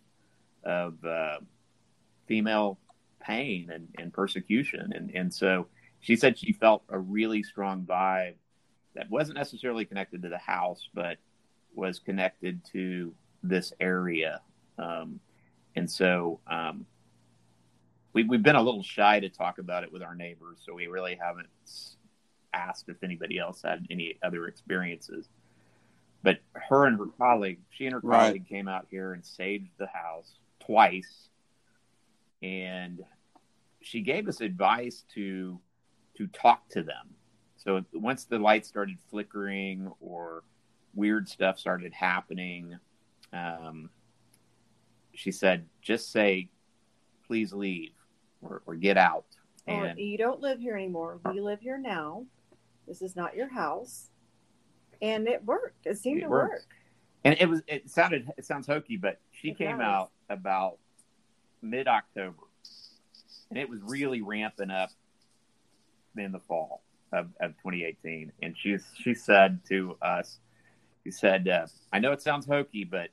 [0.64, 1.38] of uh,
[2.26, 2.78] female
[3.20, 4.92] pain and, and persecution.
[4.94, 5.66] And, and so
[6.00, 8.34] she said she felt a really strong vibe
[8.94, 11.16] that wasn't necessarily connected to the house, but
[11.74, 14.40] was connected to this area.
[14.78, 15.20] Um,
[15.74, 16.86] and so um,
[18.12, 20.86] we, we've been a little shy to talk about it with our neighbors, so we
[20.86, 21.48] really haven't
[22.52, 25.28] asked if anybody else had any other experiences.
[26.22, 28.26] But her and her colleague, she and her right.
[28.26, 31.28] colleague came out here and saved the house twice
[32.42, 33.04] and
[33.80, 35.58] she gave us advice to
[36.16, 37.14] to talk to them.
[37.56, 40.42] So once the lights started flickering or
[40.94, 42.76] weird stuff started happening,
[43.32, 43.88] um,
[45.14, 46.50] she said, just say,
[47.26, 47.92] please leave
[48.42, 49.24] or, or get out.
[49.66, 51.20] And, or you don't live here anymore.
[51.24, 52.24] We live here now.
[52.86, 54.08] This is not your house.
[55.00, 55.86] and it worked.
[55.86, 56.52] It seemed It to worked.
[56.52, 56.66] work.
[57.24, 59.86] and it was it sounded it sounds hokey, but she It came does.
[59.86, 60.78] out about
[61.62, 62.42] mid October,
[63.50, 64.90] and it was really ramping up
[66.16, 68.32] in the fall of, of 2018.
[68.42, 70.38] And she she said to us,
[71.04, 73.10] she said, uh, "I know it sounds hokey, but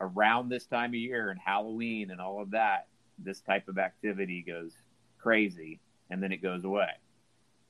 [0.00, 4.42] around this time of year and Halloween and all of that, this type of activity
[4.42, 4.72] goes
[5.18, 6.90] crazy, and then it goes away."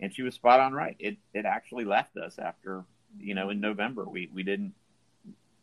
[0.01, 0.97] And she was spot on right.
[0.99, 2.85] It it actually left us after
[3.19, 4.05] you know in November.
[4.05, 4.75] We we didn't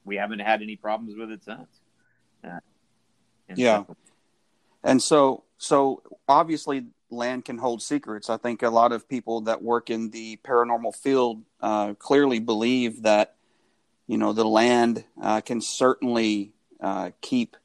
[0.06, 1.80] we haven't had any problems with it since.
[2.44, 2.60] Uh,
[3.50, 3.86] and Yeah.
[3.86, 3.96] so-
[4.84, 8.30] And so, so obviously, land can hold secrets.
[8.32, 13.04] I think a lot of people that work in the paranormal field uh, clearly believe
[13.04, 13.36] that,
[14.08, 17.56] you know, the land uh, can certainly uh, keep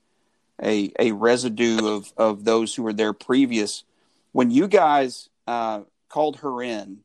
[0.63, 3.85] a a residue of of those who were there previous.
[4.33, 6.99] When you guys uh, called her in,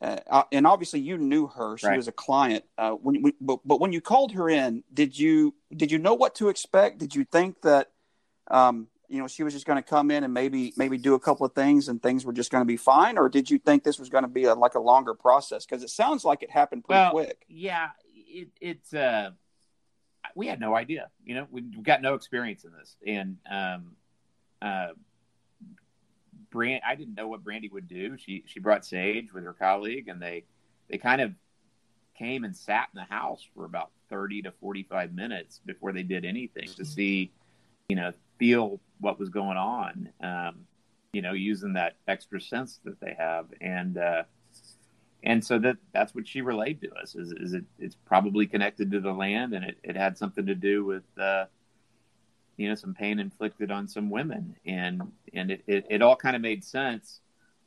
[0.00, 1.96] uh, and obviously you knew her; she Right.
[1.96, 2.64] was a client.
[2.78, 6.14] Uh, when, we, but, but when you called her in, did you did you know
[6.14, 6.98] what to expect?
[6.98, 7.90] Did you think that?
[8.48, 11.20] um, you know, she was just going to come in and maybe maybe do a
[11.20, 13.84] couple of things and things were just going to be fine, or did you think
[13.84, 15.64] this was going to be a, like a longer process?
[15.64, 17.44] Because it sounds like it happened pretty Well, quick.
[17.48, 19.30] yeah, it, it's uh,
[20.34, 21.08] we had no idea.
[21.24, 23.92] You know, we've got no experience in this, and um,
[24.62, 24.88] uh,
[26.50, 28.16] Brand, I didn't know what Brandy would do.
[28.16, 30.44] She she brought Sage with her colleague, and they
[30.88, 31.32] they kind of
[32.16, 36.02] came and sat in the house for about thirty to forty five minutes before they
[36.02, 37.32] did anything to see,
[37.88, 40.08] you know, feel what was going on.
[40.22, 40.66] Um,
[41.12, 44.22] you know, using that extra sense that they have, and uh,
[45.24, 48.90] and so that that's what she relayed to us is, is it it's probably connected
[48.90, 51.46] to the land and it, it had something to do with uh,
[52.58, 54.54] you know some pain inflicted on some women.
[54.66, 57.20] And and it, it, it all kind of made sense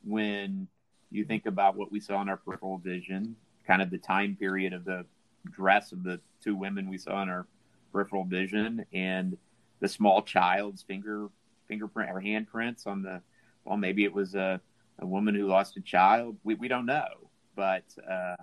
[0.04, 0.68] when
[1.10, 3.34] you think about what we saw in our peripheral vision
[3.66, 5.04] kind of the time period of the
[5.50, 7.46] dress of the two women we saw in our
[7.92, 9.36] peripheral vision and
[9.80, 11.28] the small child's finger
[11.66, 13.20] fingerprint or handprints on the
[13.64, 14.60] well maybe it was a,
[15.00, 16.36] a woman who lost a child.
[16.44, 17.27] We, we don't know
[17.58, 18.36] but uh,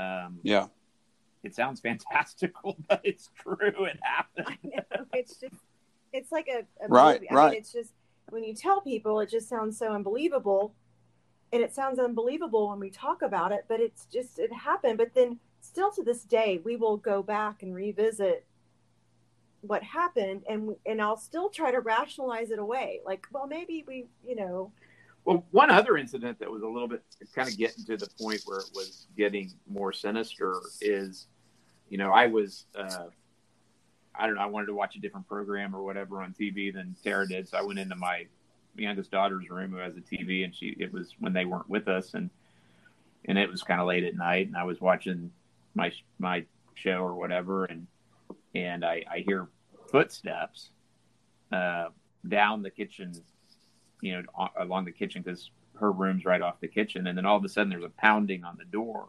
[0.00, 0.66] um, Yeah,
[1.44, 3.84] it sounds fantastical, but it's true.
[3.86, 4.58] It happened.
[5.14, 5.54] It's just,
[6.12, 7.30] it's like a, a Right, movie.
[7.30, 7.50] I right.
[7.52, 7.92] mean, it's just
[8.30, 10.74] when you tell people, it just sounds so unbelievable,
[11.52, 13.66] and it sounds unbelievable when we talk about it.
[13.68, 14.98] But it's just it happened.
[14.98, 18.44] But then, still to this day, we will go back and revisit
[19.60, 23.00] what happened, and and I'll still try to rationalize it away.
[23.06, 24.72] Like, well, maybe we, you know,
[25.24, 27.02] Well, one other incident that was a little bit
[27.34, 31.28] kind of getting to the point where it was getting more sinister is,
[31.88, 33.06] you know, I was, uh,
[34.14, 36.94] I don't know, I wanted to watch a different program or whatever on TV than
[37.02, 38.26] Tara did, so I went into my
[38.76, 41.88] youngest daughter's room who has a TV, and she it was when they weren't with
[41.88, 42.30] us, and
[43.26, 45.30] and it was kind of late at night, and I was watching
[45.74, 47.86] my my show or whatever, and
[48.54, 49.48] and I, I hear
[49.90, 50.70] footsteps
[51.52, 51.88] uh,
[52.28, 53.12] down the kitchen
[54.04, 57.06] you know, along the kitchen because her room's right off the kitchen.
[57.06, 59.08] And then all of a sudden there's a pounding on the door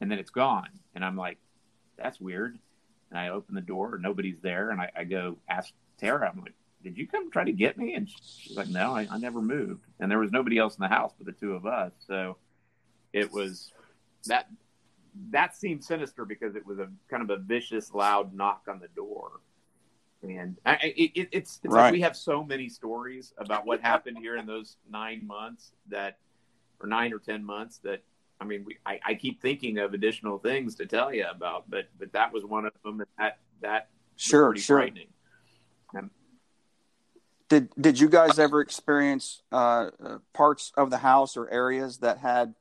[0.00, 0.68] and then it's gone.
[0.96, 1.38] And I'm like,
[1.96, 2.58] that's weird.
[3.10, 4.70] And I open the door, nobody's there.
[4.70, 7.94] And I, I go ask Tara, I'm like, did you come try to get me?
[7.94, 9.84] And she's like, no, I, I never moved.
[10.00, 11.92] And there was nobody else in the house but the two of us.
[12.06, 12.36] So
[13.12, 13.72] it was
[14.26, 14.48] that,
[15.30, 18.88] that seemed sinister because it was a kind of a vicious, loud knock on the
[18.88, 19.40] door.
[20.22, 21.84] And I, it, it, it's, it's Right.
[21.84, 26.18] like we have so many stories about what happened here in those nine months that,
[26.80, 28.02] or nine or ten months that,
[28.40, 31.88] I mean, we, I, I keep thinking of additional things to tell you about, but
[31.98, 33.00] but that was one of them.
[33.00, 34.78] And that that was sure, pretty sure.
[34.78, 35.06] frightening.
[37.48, 42.18] Did did you guys ever experience uh, uh, parts of the house or areas that
[42.18, 42.54] had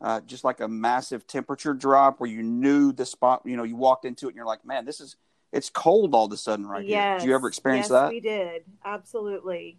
[0.00, 3.42] uh, just like a massive temperature drop where you knew the spot?
[3.44, 5.16] You know, you walked into it and you're like, man, this is
[5.52, 6.96] it's cold all of a sudden right here.
[6.96, 8.10] yes, Did you ever experience yes, that?
[8.10, 9.78] We did absolutely.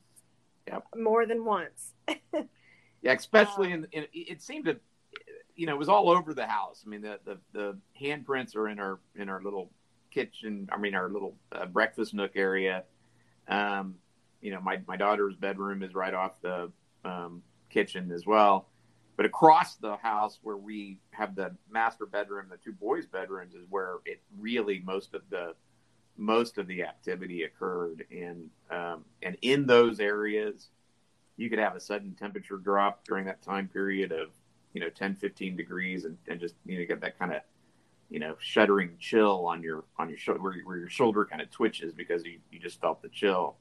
[0.67, 0.83] Yep.
[0.97, 1.93] More than once.
[3.01, 4.77] Yeah, especially Um, in, in it seemed to,
[5.55, 6.83] you know, it was all over the house.
[6.85, 9.71] I mean, the the, the handprints are in our in our little
[10.11, 10.67] kitchen.
[10.69, 12.83] I mean, our little uh, breakfast nook area.
[13.47, 13.95] Um,
[14.41, 16.73] you know, my my daughter's bedroom is right off the
[17.05, 18.67] um, kitchen as well.
[19.19, 23.65] But across the house where we have the master bedroom, the two boys' bedrooms, is
[23.69, 25.55] where it really most of the
[26.15, 28.05] most of the activity occurred.
[28.11, 30.69] And um, and in those areas,
[31.35, 34.29] you could have a sudden temperature drop during that time period of
[34.71, 37.41] you know 10 15 degrees and, and just you know get that kind of
[38.09, 41.51] you know shuddering chill on your on your shoulder where, where your shoulder kind of
[41.51, 43.57] twitches because you, you just felt the chill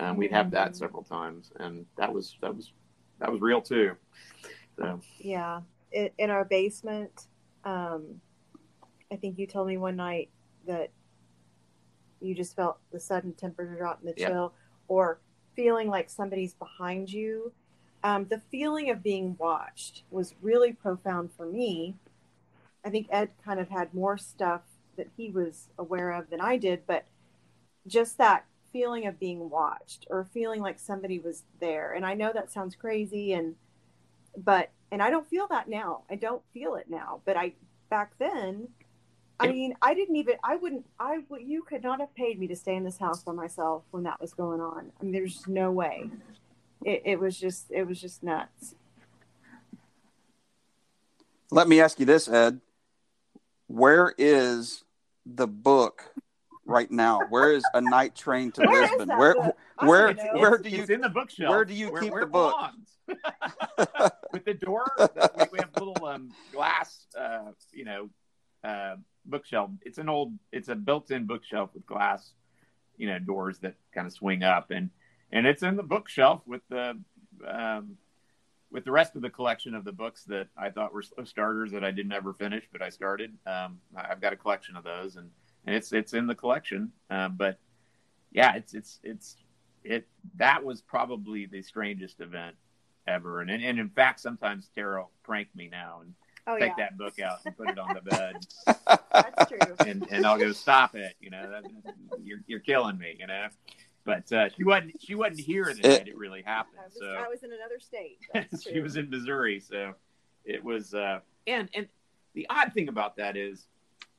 [0.00, 0.76] um, we'd have that Mhm.
[0.76, 2.72] several times and that was that was
[3.18, 3.94] that was real too
[4.78, 5.62] so Yeah,
[5.92, 7.26] in, in our basement,
[7.64, 8.20] Um,
[9.10, 10.30] I think you told me one night
[10.66, 10.90] that
[12.20, 14.28] you just felt the sudden temperature drop and the Yeah.
[14.28, 14.54] chill,
[14.88, 15.20] or
[15.54, 17.52] feeling like somebody's behind you.
[18.02, 21.96] Um, the feeling of being watched was really profound for me.
[22.84, 24.62] I think Ed kind of had more stuff
[24.96, 27.06] that he was aware of than I did, but
[27.86, 31.92] just that feeling of being watched or feeling like somebody was there.
[31.92, 33.56] And I know that sounds crazy and
[34.36, 36.02] but and I don't feel that now.
[36.10, 37.52] I don't feel it now, but I
[37.90, 38.68] back then
[39.40, 42.46] I mean, I didn't even I wouldn't I would you could not have paid me
[42.48, 44.92] to stay in this house by myself when that was going on.
[45.00, 46.10] I mean there's no way.
[46.84, 48.74] It, it was just it was just nuts.
[51.50, 52.60] Let me ask you this, Ed.
[53.66, 54.84] Where is
[55.26, 56.14] the book
[56.64, 57.20] right now?
[57.28, 59.08] Where is A Night Train to Where is Lisbon?
[59.08, 59.56] that Where book?
[59.78, 61.50] I where don't where do you It's in the bookshelf.
[61.50, 62.54] where do you where, keep where the book?
[62.54, 62.93] belongs.
[64.32, 64.84] With the door,
[65.38, 68.10] we, we have little um, glass, uh, you know,
[68.64, 68.96] uh,
[69.26, 69.70] bookshelf.
[69.82, 72.32] It's an old, it's a built-in bookshelf with glass,
[72.96, 74.90] you know, doors that kind of swing up, and
[75.32, 76.98] and it's in the bookshelf with the
[77.46, 77.96] um,
[78.70, 81.84] with the rest of the collection of the books that I thought were starters that
[81.84, 83.32] I didn't ever finish, but I started.
[83.46, 85.30] Um, I've got a collection of those, and
[85.66, 86.90] and it's it's in the collection.
[87.10, 87.58] Um, but
[88.32, 89.36] yeah, it's it's it's
[89.84, 90.06] it.
[90.36, 92.56] That was probably the strangest event
[93.06, 96.14] ever, and and, and in fact, sometimes Tara will prank me now and
[96.46, 96.88] Oh take yeah.
[96.90, 98.36] that book out and put it on the bed,
[98.66, 99.58] That's true.
[99.86, 101.14] and and I'll go stop it.
[101.20, 101.64] You know, that,
[102.22, 103.16] you're you're killing me.
[103.18, 103.46] You know.
[104.04, 105.00] But uh, she wasn't.
[105.00, 106.76] She wasn't here the It- night it really happened.
[106.78, 108.18] I was, so I was in another state.
[108.62, 109.94] She was in Missouri, so
[110.44, 110.92] it was.
[110.92, 111.88] Uh, and and
[112.34, 113.66] the odd thing about that is,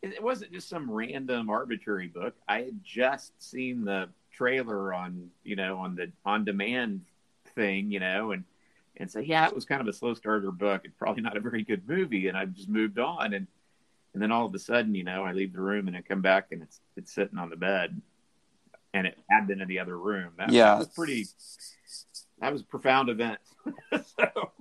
[0.01, 2.33] it wasn't just some random arbitrary book.
[2.47, 7.01] I had just seen the trailer on you know on the on demand
[7.53, 8.43] thing, you know, and
[8.97, 10.81] and so yeah, it was kind of a slow starter book.
[10.85, 13.47] It's probably not a very good movie, and I just moved on and.
[14.13, 16.21] And then all of a sudden, you know, I leave the room and I come
[16.21, 18.01] back and it's it's sitting on the bed,
[18.93, 20.29] and it had been in the other room.
[20.37, 20.75] That, Yeah.
[20.75, 21.25] that was pretty.
[22.39, 23.39] That was a profound event.
[23.91, 24.51] so,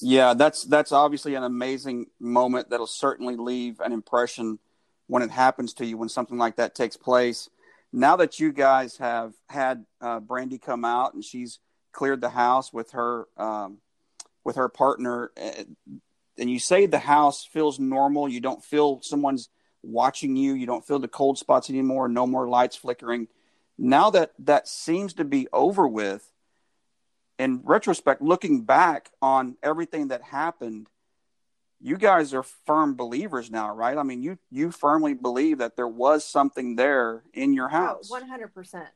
[0.00, 4.58] Yeah, that's that's obviously an amazing moment that'll certainly leave an impression
[5.06, 7.48] when it happens to you when something like that takes place.
[7.92, 11.60] Now that you guys have had uh, Brandy come out and she's
[11.98, 13.78] cleared the house with her um,
[14.44, 15.64] with her partner, uh,
[16.38, 19.48] and you say the house feels normal, you don't feel someone's
[19.82, 23.26] watching you, you don't feel the cold spots anymore, no more lights flickering.
[23.76, 26.22] Now that that seems to be over with,
[27.38, 30.86] in retrospect, looking back on everything that happened,
[31.80, 33.98] you guys are firm believers now, right?
[33.98, 38.08] I mean, you you firmly believe that there was something there in your house.
[38.10, 38.90] Oh, one hundred percent.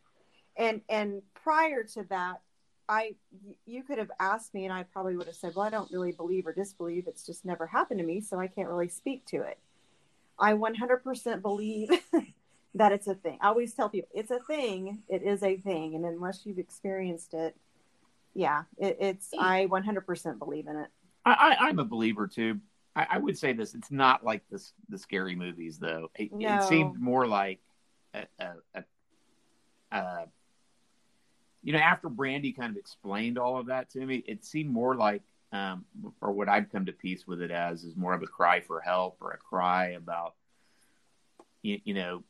[0.57, 2.40] And and prior to that,
[2.89, 3.14] I
[3.66, 6.12] you could have asked me, and I probably would have said, "Well, I don't really
[6.12, 7.07] believe or disbelieve.
[7.07, 9.59] It's just never happened to me, so I can't really speak to it."
[10.39, 11.89] I one hundred percent believe
[12.74, 13.39] that it's a thing.
[13.41, 15.03] I always tell people it's a thing.
[15.09, 17.57] It is a thing, and unless you've experienced it,
[18.35, 19.30] yeah, it, it's.
[19.39, 20.89] I one hundred percent believe in it.
[21.24, 22.61] I, I, I'm a believer too.
[22.97, 26.11] I, I would say this: it's not like this the scary movies, though.
[26.16, 26.57] It, No.
[26.57, 27.61] it seemed more like
[28.14, 28.85] a, a, a,
[29.93, 30.26] a,
[31.62, 34.96] you know, after Brandy kind of explained all of that to me, it seemed more
[34.96, 35.84] like, um,
[36.20, 38.80] or what I've come to peace with it as, is more of a cry for
[38.80, 40.34] help or a cry about,
[41.62, 42.24] you, you know,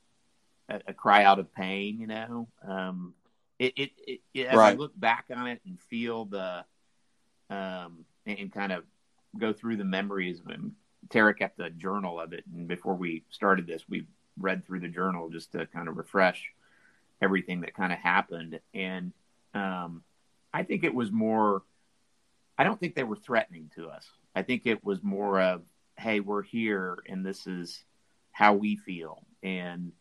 [0.69, 1.99] a, a cry out of pain.
[2.01, 3.15] You know, um,
[3.59, 6.65] it, it, it, it as I look back on it and feel the,
[7.49, 8.85] um, and, and kind of
[9.39, 10.77] go through the memories of him.
[11.09, 14.07] Tara kept a journal of it, and before we started this, we
[14.39, 16.53] read through the journal just to kind of refresh
[17.21, 18.61] everything that kind of happened.
[18.73, 19.13] And
[19.55, 20.03] um,
[20.53, 21.63] I think it was more.
[22.59, 24.07] I don't think they were threatening to us.
[24.35, 25.63] I think it was more of,
[25.99, 27.85] "Hey, we're here, and this is
[28.33, 29.93] how we feel." And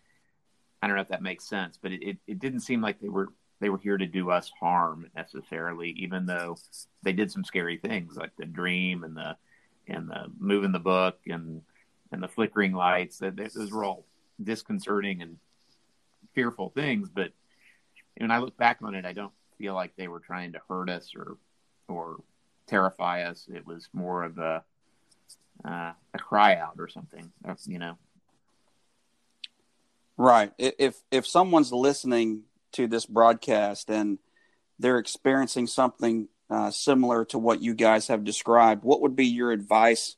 [0.81, 3.09] I don't know if that makes sense, but it, it, it didn't seem like they
[3.09, 3.29] were
[3.59, 6.57] they were here to do us harm necessarily, even though
[7.03, 9.37] they did some scary things like the dream and the
[9.87, 11.61] and the moving the book and
[12.11, 13.19] and the flickering lights.
[13.19, 14.05] That those were all
[14.43, 15.37] disconcerting and
[16.33, 17.09] fearful things.
[17.09, 17.31] But
[18.17, 20.89] when I look back on it, I don't feel like they were trying to hurt
[20.89, 21.37] us or
[21.87, 22.17] or
[22.67, 23.47] terrify us.
[23.53, 24.63] It was more of a
[25.63, 27.31] uh, a cry out or something.
[27.47, 27.97] uh, You know,
[30.17, 30.51] Right.
[30.57, 32.43] If if someone's listening
[32.73, 34.17] to this broadcast and
[34.79, 39.51] they're experiencing something uh, similar to what you guys have described, what would be your
[39.51, 40.17] advice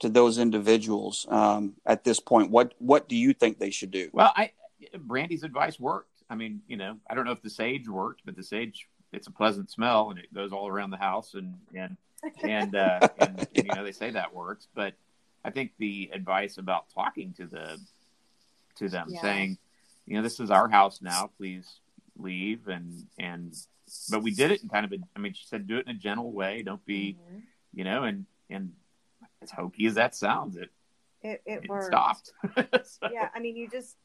[0.00, 2.50] to those individuals um, at this point?
[2.50, 4.08] What what do you think they should do?
[4.12, 4.52] Well, I
[4.98, 6.17] Brandy's advice worked.
[6.30, 9.26] I mean, you know, I don't know if the sage worked, but the sage it's
[9.26, 11.96] a pleasant smell and it goes all around the house and and
[12.42, 14.94] and, uh, and, and you know they say that works, but
[15.44, 17.80] I think the advice about talking to the
[18.76, 19.22] to them, Yeah.
[19.22, 19.58] saying,
[20.06, 21.30] you know, this is our house now.
[21.38, 21.80] Please
[22.18, 23.54] leave, and and
[24.10, 24.98] but we did it in kind of a.
[25.16, 26.62] I mean, she said, do it in a gentle way.
[26.62, 27.42] Don't be, Mhm.
[27.72, 28.72] you know, and and
[29.40, 30.70] as hokey as that sounds, it
[31.22, 32.32] It, it, it stopped.
[32.84, 33.96] So- Yeah, I mean, you just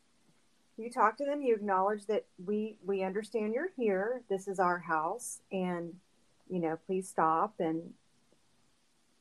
[0.78, 1.42] you talk to them.
[1.42, 4.22] You acknowledge that we we understand you're here.
[4.30, 5.94] This is our house, and
[6.50, 7.56] you know, please stop.
[7.60, 7.94] And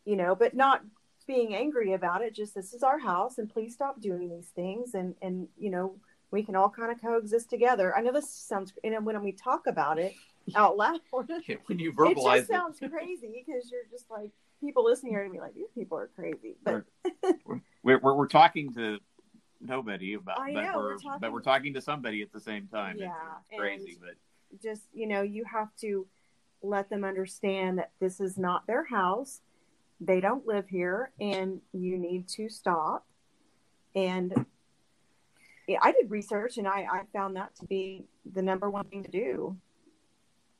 [0.05, 0.83] you know, but not
[1.27, 2.35] being angry about it.
[2.35, 4.95] Just this is our house, and please stop doing these things.
[4.95, 5.97] And and you know,
[6.31, 7.95] we can all kind of coexist together.
[7.95, 10.15] I know this sounds, and when we talk about it
[10.55, 11.01] out loud,
[11.47, 14.31] it when you verbalize it just sounds crazy because you're just like
[14.61, 16.57] people listening are gonna be like, these people are crazy.
[16.65, 16.85] But
[17.45, 18.99] we're, we're, we're talking to
[19.63, 22.41] nobody about, I but know, we're, we're talking- but we're talking to somebody at the
[22.41, 22.97] same time.
[22.99, 23.13] Yeah,
[23.51, 24.15] it's, crazy, but
[24.63, 26.07] just you know you have to
[26.63, 29.41] let them understand that this is not their house.
[30.01, 33.07] They don't live here and you need to stop.
[33.95, 34.47] And
[35.69, 39.03] yeah, i did research and I, I found that to be the number one thing
[39.05, 39.57] to do.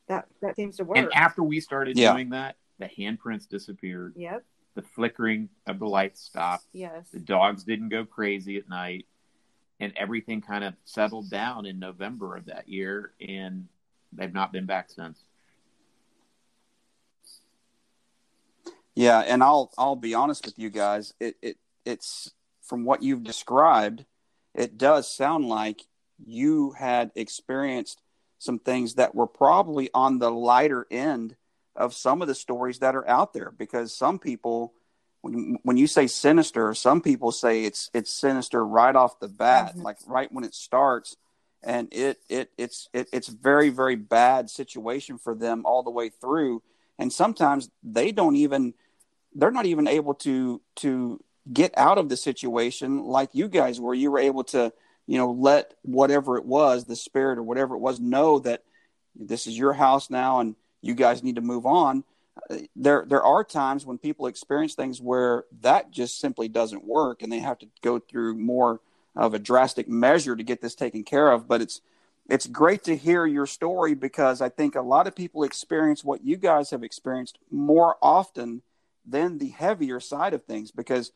[0.09, 0.99] That that seems to work.
[0.99, 2.13] and after we started Yeah.
[2.13, 4.45] doing that, the handprints disappeared, yep
[4.75, 9.07] the flickering of the lights stopped, yes the dogs didn't go crazy at night,
[9.81, 13.67] and everything kind of settled down in November of that year, and
[14.13, 15.19] they've not been back since.
[18.95, 21.15] Yeah, and I'll I'll be honest with you guys.
[21.19, 24.05] It it it's from what you've described,
[24.55, 25.83] it does sound like
[26.25, 28.01] you had experienced
[28.39, 31.37] some things that were probably on the lighter end
[31.77, 34.75] of some of the stories that are out there because some people
[35.23, 39.77] when when you say sinister, some people say it's it's sinister right off the bat,
[39.77, 39.83] Mhm.
[39.85, 41.17] like right when it starts.
[41.63, 46.09] And it it it's it, it's very very bad situation for them all the way
[46.09, 46.63] through.
[46.99, 48.75] And sometimes they don't even
[49.35, 53.95] they're not even able to to get out of the situation like you guys were.
[53.95, 54.73] You were able to
[55.07, 58.65] you know let whatever it was the spirit or whatever it was know that
[59.15, 60.41] this is your house now.
[60.41, 62.05] And you guys need to move on.
[62.51, 67.23] Uh, there there are times when people experience things where that just simply doesn't work
[67.23, 68.81] and they have to go through more
[69.15, 71.47] of a drastic measure to get this taken care of.
[71.47, 71.81] But it's
[72.29, 76.25] it's great to hear your story because I think a lot of people experience what
[76.25, 78.63] you guys have experienced more often
[79.05, 81.13] than the heavier side of things because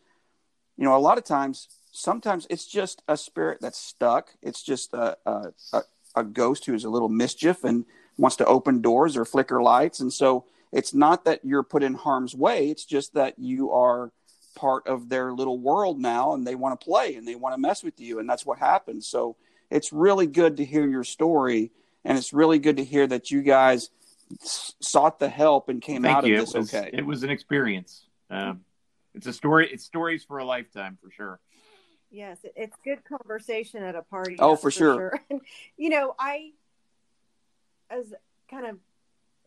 [0.76, 4.30] you know a lot of times sometimes it's just a spirit that's stuck.
[4.42, 5.82] It's just a, a, a,
[6.16, 7.86] a ghost who's a little mischief and
[8.18, 11.94] wants to open doors or flicker lights and so it's not that you're put in
[11.94, 14.10] harm's way it's just that you are
[14.54, 17.60] part of their little world now and they want to play and they want to
[17.60, 19.36] mess with you and that's what happens so
[19.70, 21.70] it's really good to hear your story
[22.04, 23.90] and it's really good to hear that you guys
[24.40, 26.34] sought the help and came Thank out you.
[26.34, 28.06] of It this was, okay it was an experience.
[28.30, 28.62] Um,
[29.16, 29.68] it's a story.
[29.72, 31.40] It's stories for a lifetime for sure.
[32.10, 34.36] Yes, it's good conversation at a party.
[34.38, 35.18] Oh, that's for sure.
[35.30, 35.40] And,
[35.76, 36.52] you know, I,
[37.90, 38.14] as
[38.50, 38.78] kind of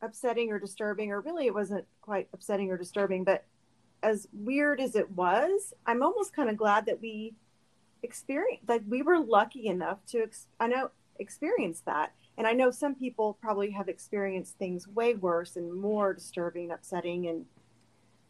[0.01, 3.45] upsetting or disturbing, or really it wasn't quite upsetting or disturbing, but
[4.01, 7.33] as weird as it was, I'm almost kind of glad that we
[8.01, 12.13] experienced, like we were lucky enough to, ex- I know, experience that.
[12.37, 17.27] And I know some people probably have experienced things way worse and more disturbing, upsetting,
[17.27, 17.45] and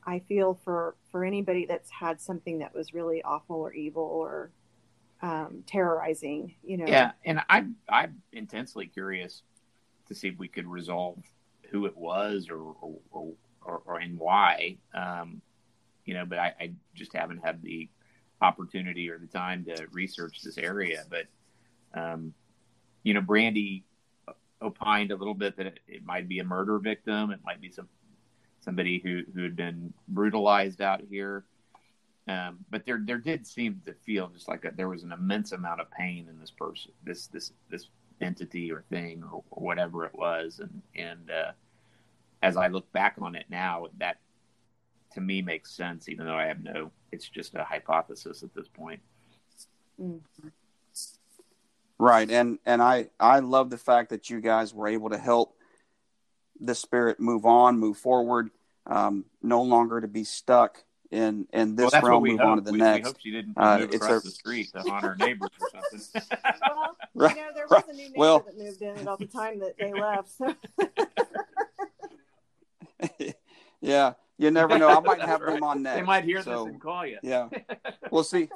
[0.04, 4.50] I feel for for anybody that's had something that was really awful or evil or
[5.22, 6.56] um, terrorizing.
[6.64, 6.86] You know.
[6.88, 9.44] Yeah, and I'm I'm intensely curious
[10.10, 11.18] to see if we could resolve
[11.72, 14.78] who it was or or or, or, and why.
[14.94, 15.42] Um,
[16.06, 17.88] you know, but I, I just haven't had the
[18.42, 21.04] opportunity or the time to research this area.
[21.10, 21.28] But
[21.94, 22.34] um,
[23.04, 23.86] you know, Brandy
[24.62, 27.32] opined a little bit that it, it might be a murder victim.
[27.32, 27.88] It might be some
[28.60, 31.46] somebody who who had been brutalized out here.
[32.28, 35.52] Um, but there there did seem to feel just like a, there was an immense
[35.52, 37.88] amount of pain in this person, this this this
[38.22, 41.52] entity or thing or, or whatever it was, and and uh,
[42.42, 44.18] as I look back on it now, that
[45.14, 46.92] to me makes sense, even though I have no.
[47.12, 49.02] It's just a hypothesis at this point.
[50.00, 50.22] Mhm.
[51.98, 55.56] Right, and and I I love the fact that you guys were able to help
[56.60, 58.52] the spirit move on, move forward,
[58.86, 62.48] um, no longer to be stuck in in this well, realm, we move hope.
[62.50, 62.98] on to the we, next.
[63.00, 65.50] we hope she didn't Uh, move it's across a- the street to haunt our neighbors
[65.60, 66.22] or something.
[67.16, 69.26] Well, Right, you know, there was a new neighbor Well- that moved in about the
[69.26, 70.30] time that they left.
[70.38, 70.56] So
[73.82, 74.90] yeah, you never know.
[74.90, 75.54] I might have right.
[75.54, 75.96] them on next.
[76.00, 77.18] they might hear so, this and call you.
[77.24, 77.50] Yeah,
[78.12, 78.50] we'll see.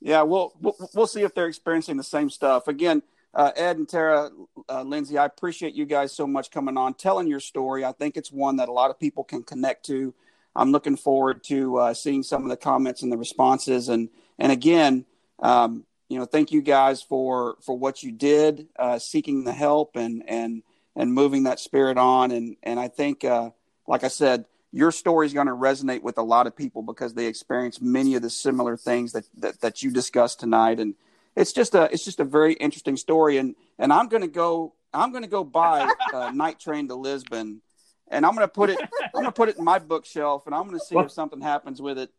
[0.00, 2.68] Yeah, we'll, we'll we'll see if they're experiencing the same stuff.
[2.68, 3.02] Again,
[3.32, 4.30] uh, Ed and Tara,
[4.68, 7.84] uh, Lindsay, I appreciate you guys so much coming on, telling your story.
[7.84, 10.14] I think it's one that a lot of people can connect to.
[10.56, 13.88] I'm looking forward to uh, seeing some of the comments and the responses.
[13.88, 15.04] And and again,
[15.40, 19.96] um, you know, thank you guys for for what you did, uh, seeking the help
[19.96, 20.62] and and
[20.96, 22.30] and moving that spirit on.
[22.30, 23.50] And and I think, uh,
[23.86, 27.14] like I said, your story is going to resonate with a lot of people because
[27.14, 30.80] they experience many of the similar things that that, that you discussed tonight.
[30.80, 30.94] And
[31.36, 33.38] it's just a it's just a very interesting story.
[33.38, 36.94] And and I'm going to go I'm going to go buy a night train to
[36.94, 37.60] Lisbon,
[38.08, 40.54] and I'm going to put it I'm going to put it in my bookshelf, and
[40.54, 42.10] I'm going to see if something happens with it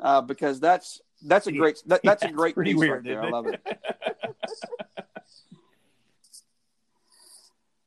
[0.00, 3.22] uh, because that's that's a great that, that's yeah, a great piece weird, right there.
[3.22, 3.60] I love it.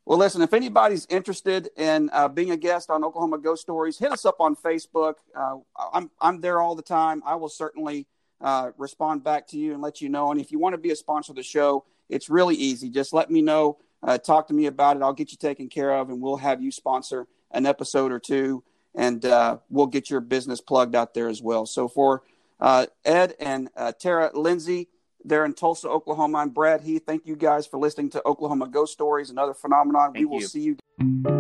[0.06, 4.12] well, listen, if anybody's interested in uh, being a guest on Oklahoma Ghost Stories, hit
[4.12, 5.16] us up on Facebook.
[5.36, 5.58] Uh,
[5.94, 7.22] I'm I'm there all the time.
[7.26, 8.08] I will certainly
[8.42, 10.32] uh, respond back to you and let you know.
[10.32, 12.90] And if you want to be a sponsor of the show, it's really easy.
[12.90, 13.78] Just let me know.
[14.04, 15.02] Uh, talk to me about it.
[15.02, 18.64] I'll get you taken care of, and we'll have you sponsor an episode or two,
[18.96, 21.66] and uh, we'll get your business plugged out there as well.
[21.66, 22.24] So for
[22.60, 24.90] uh, Ed and uh, Tara Lindsay.
[25.24, 26.38] They're in Tulsa, Oklahoma.
[26.38, 27.04] I'm Brad Heath.
[27.06, 30.14] Thank you guys for listening to Oklahoma Ghost Stories, another phenomenon.
[30.14, 30.48] Thank we will you.
[30.48, 31.37] see you.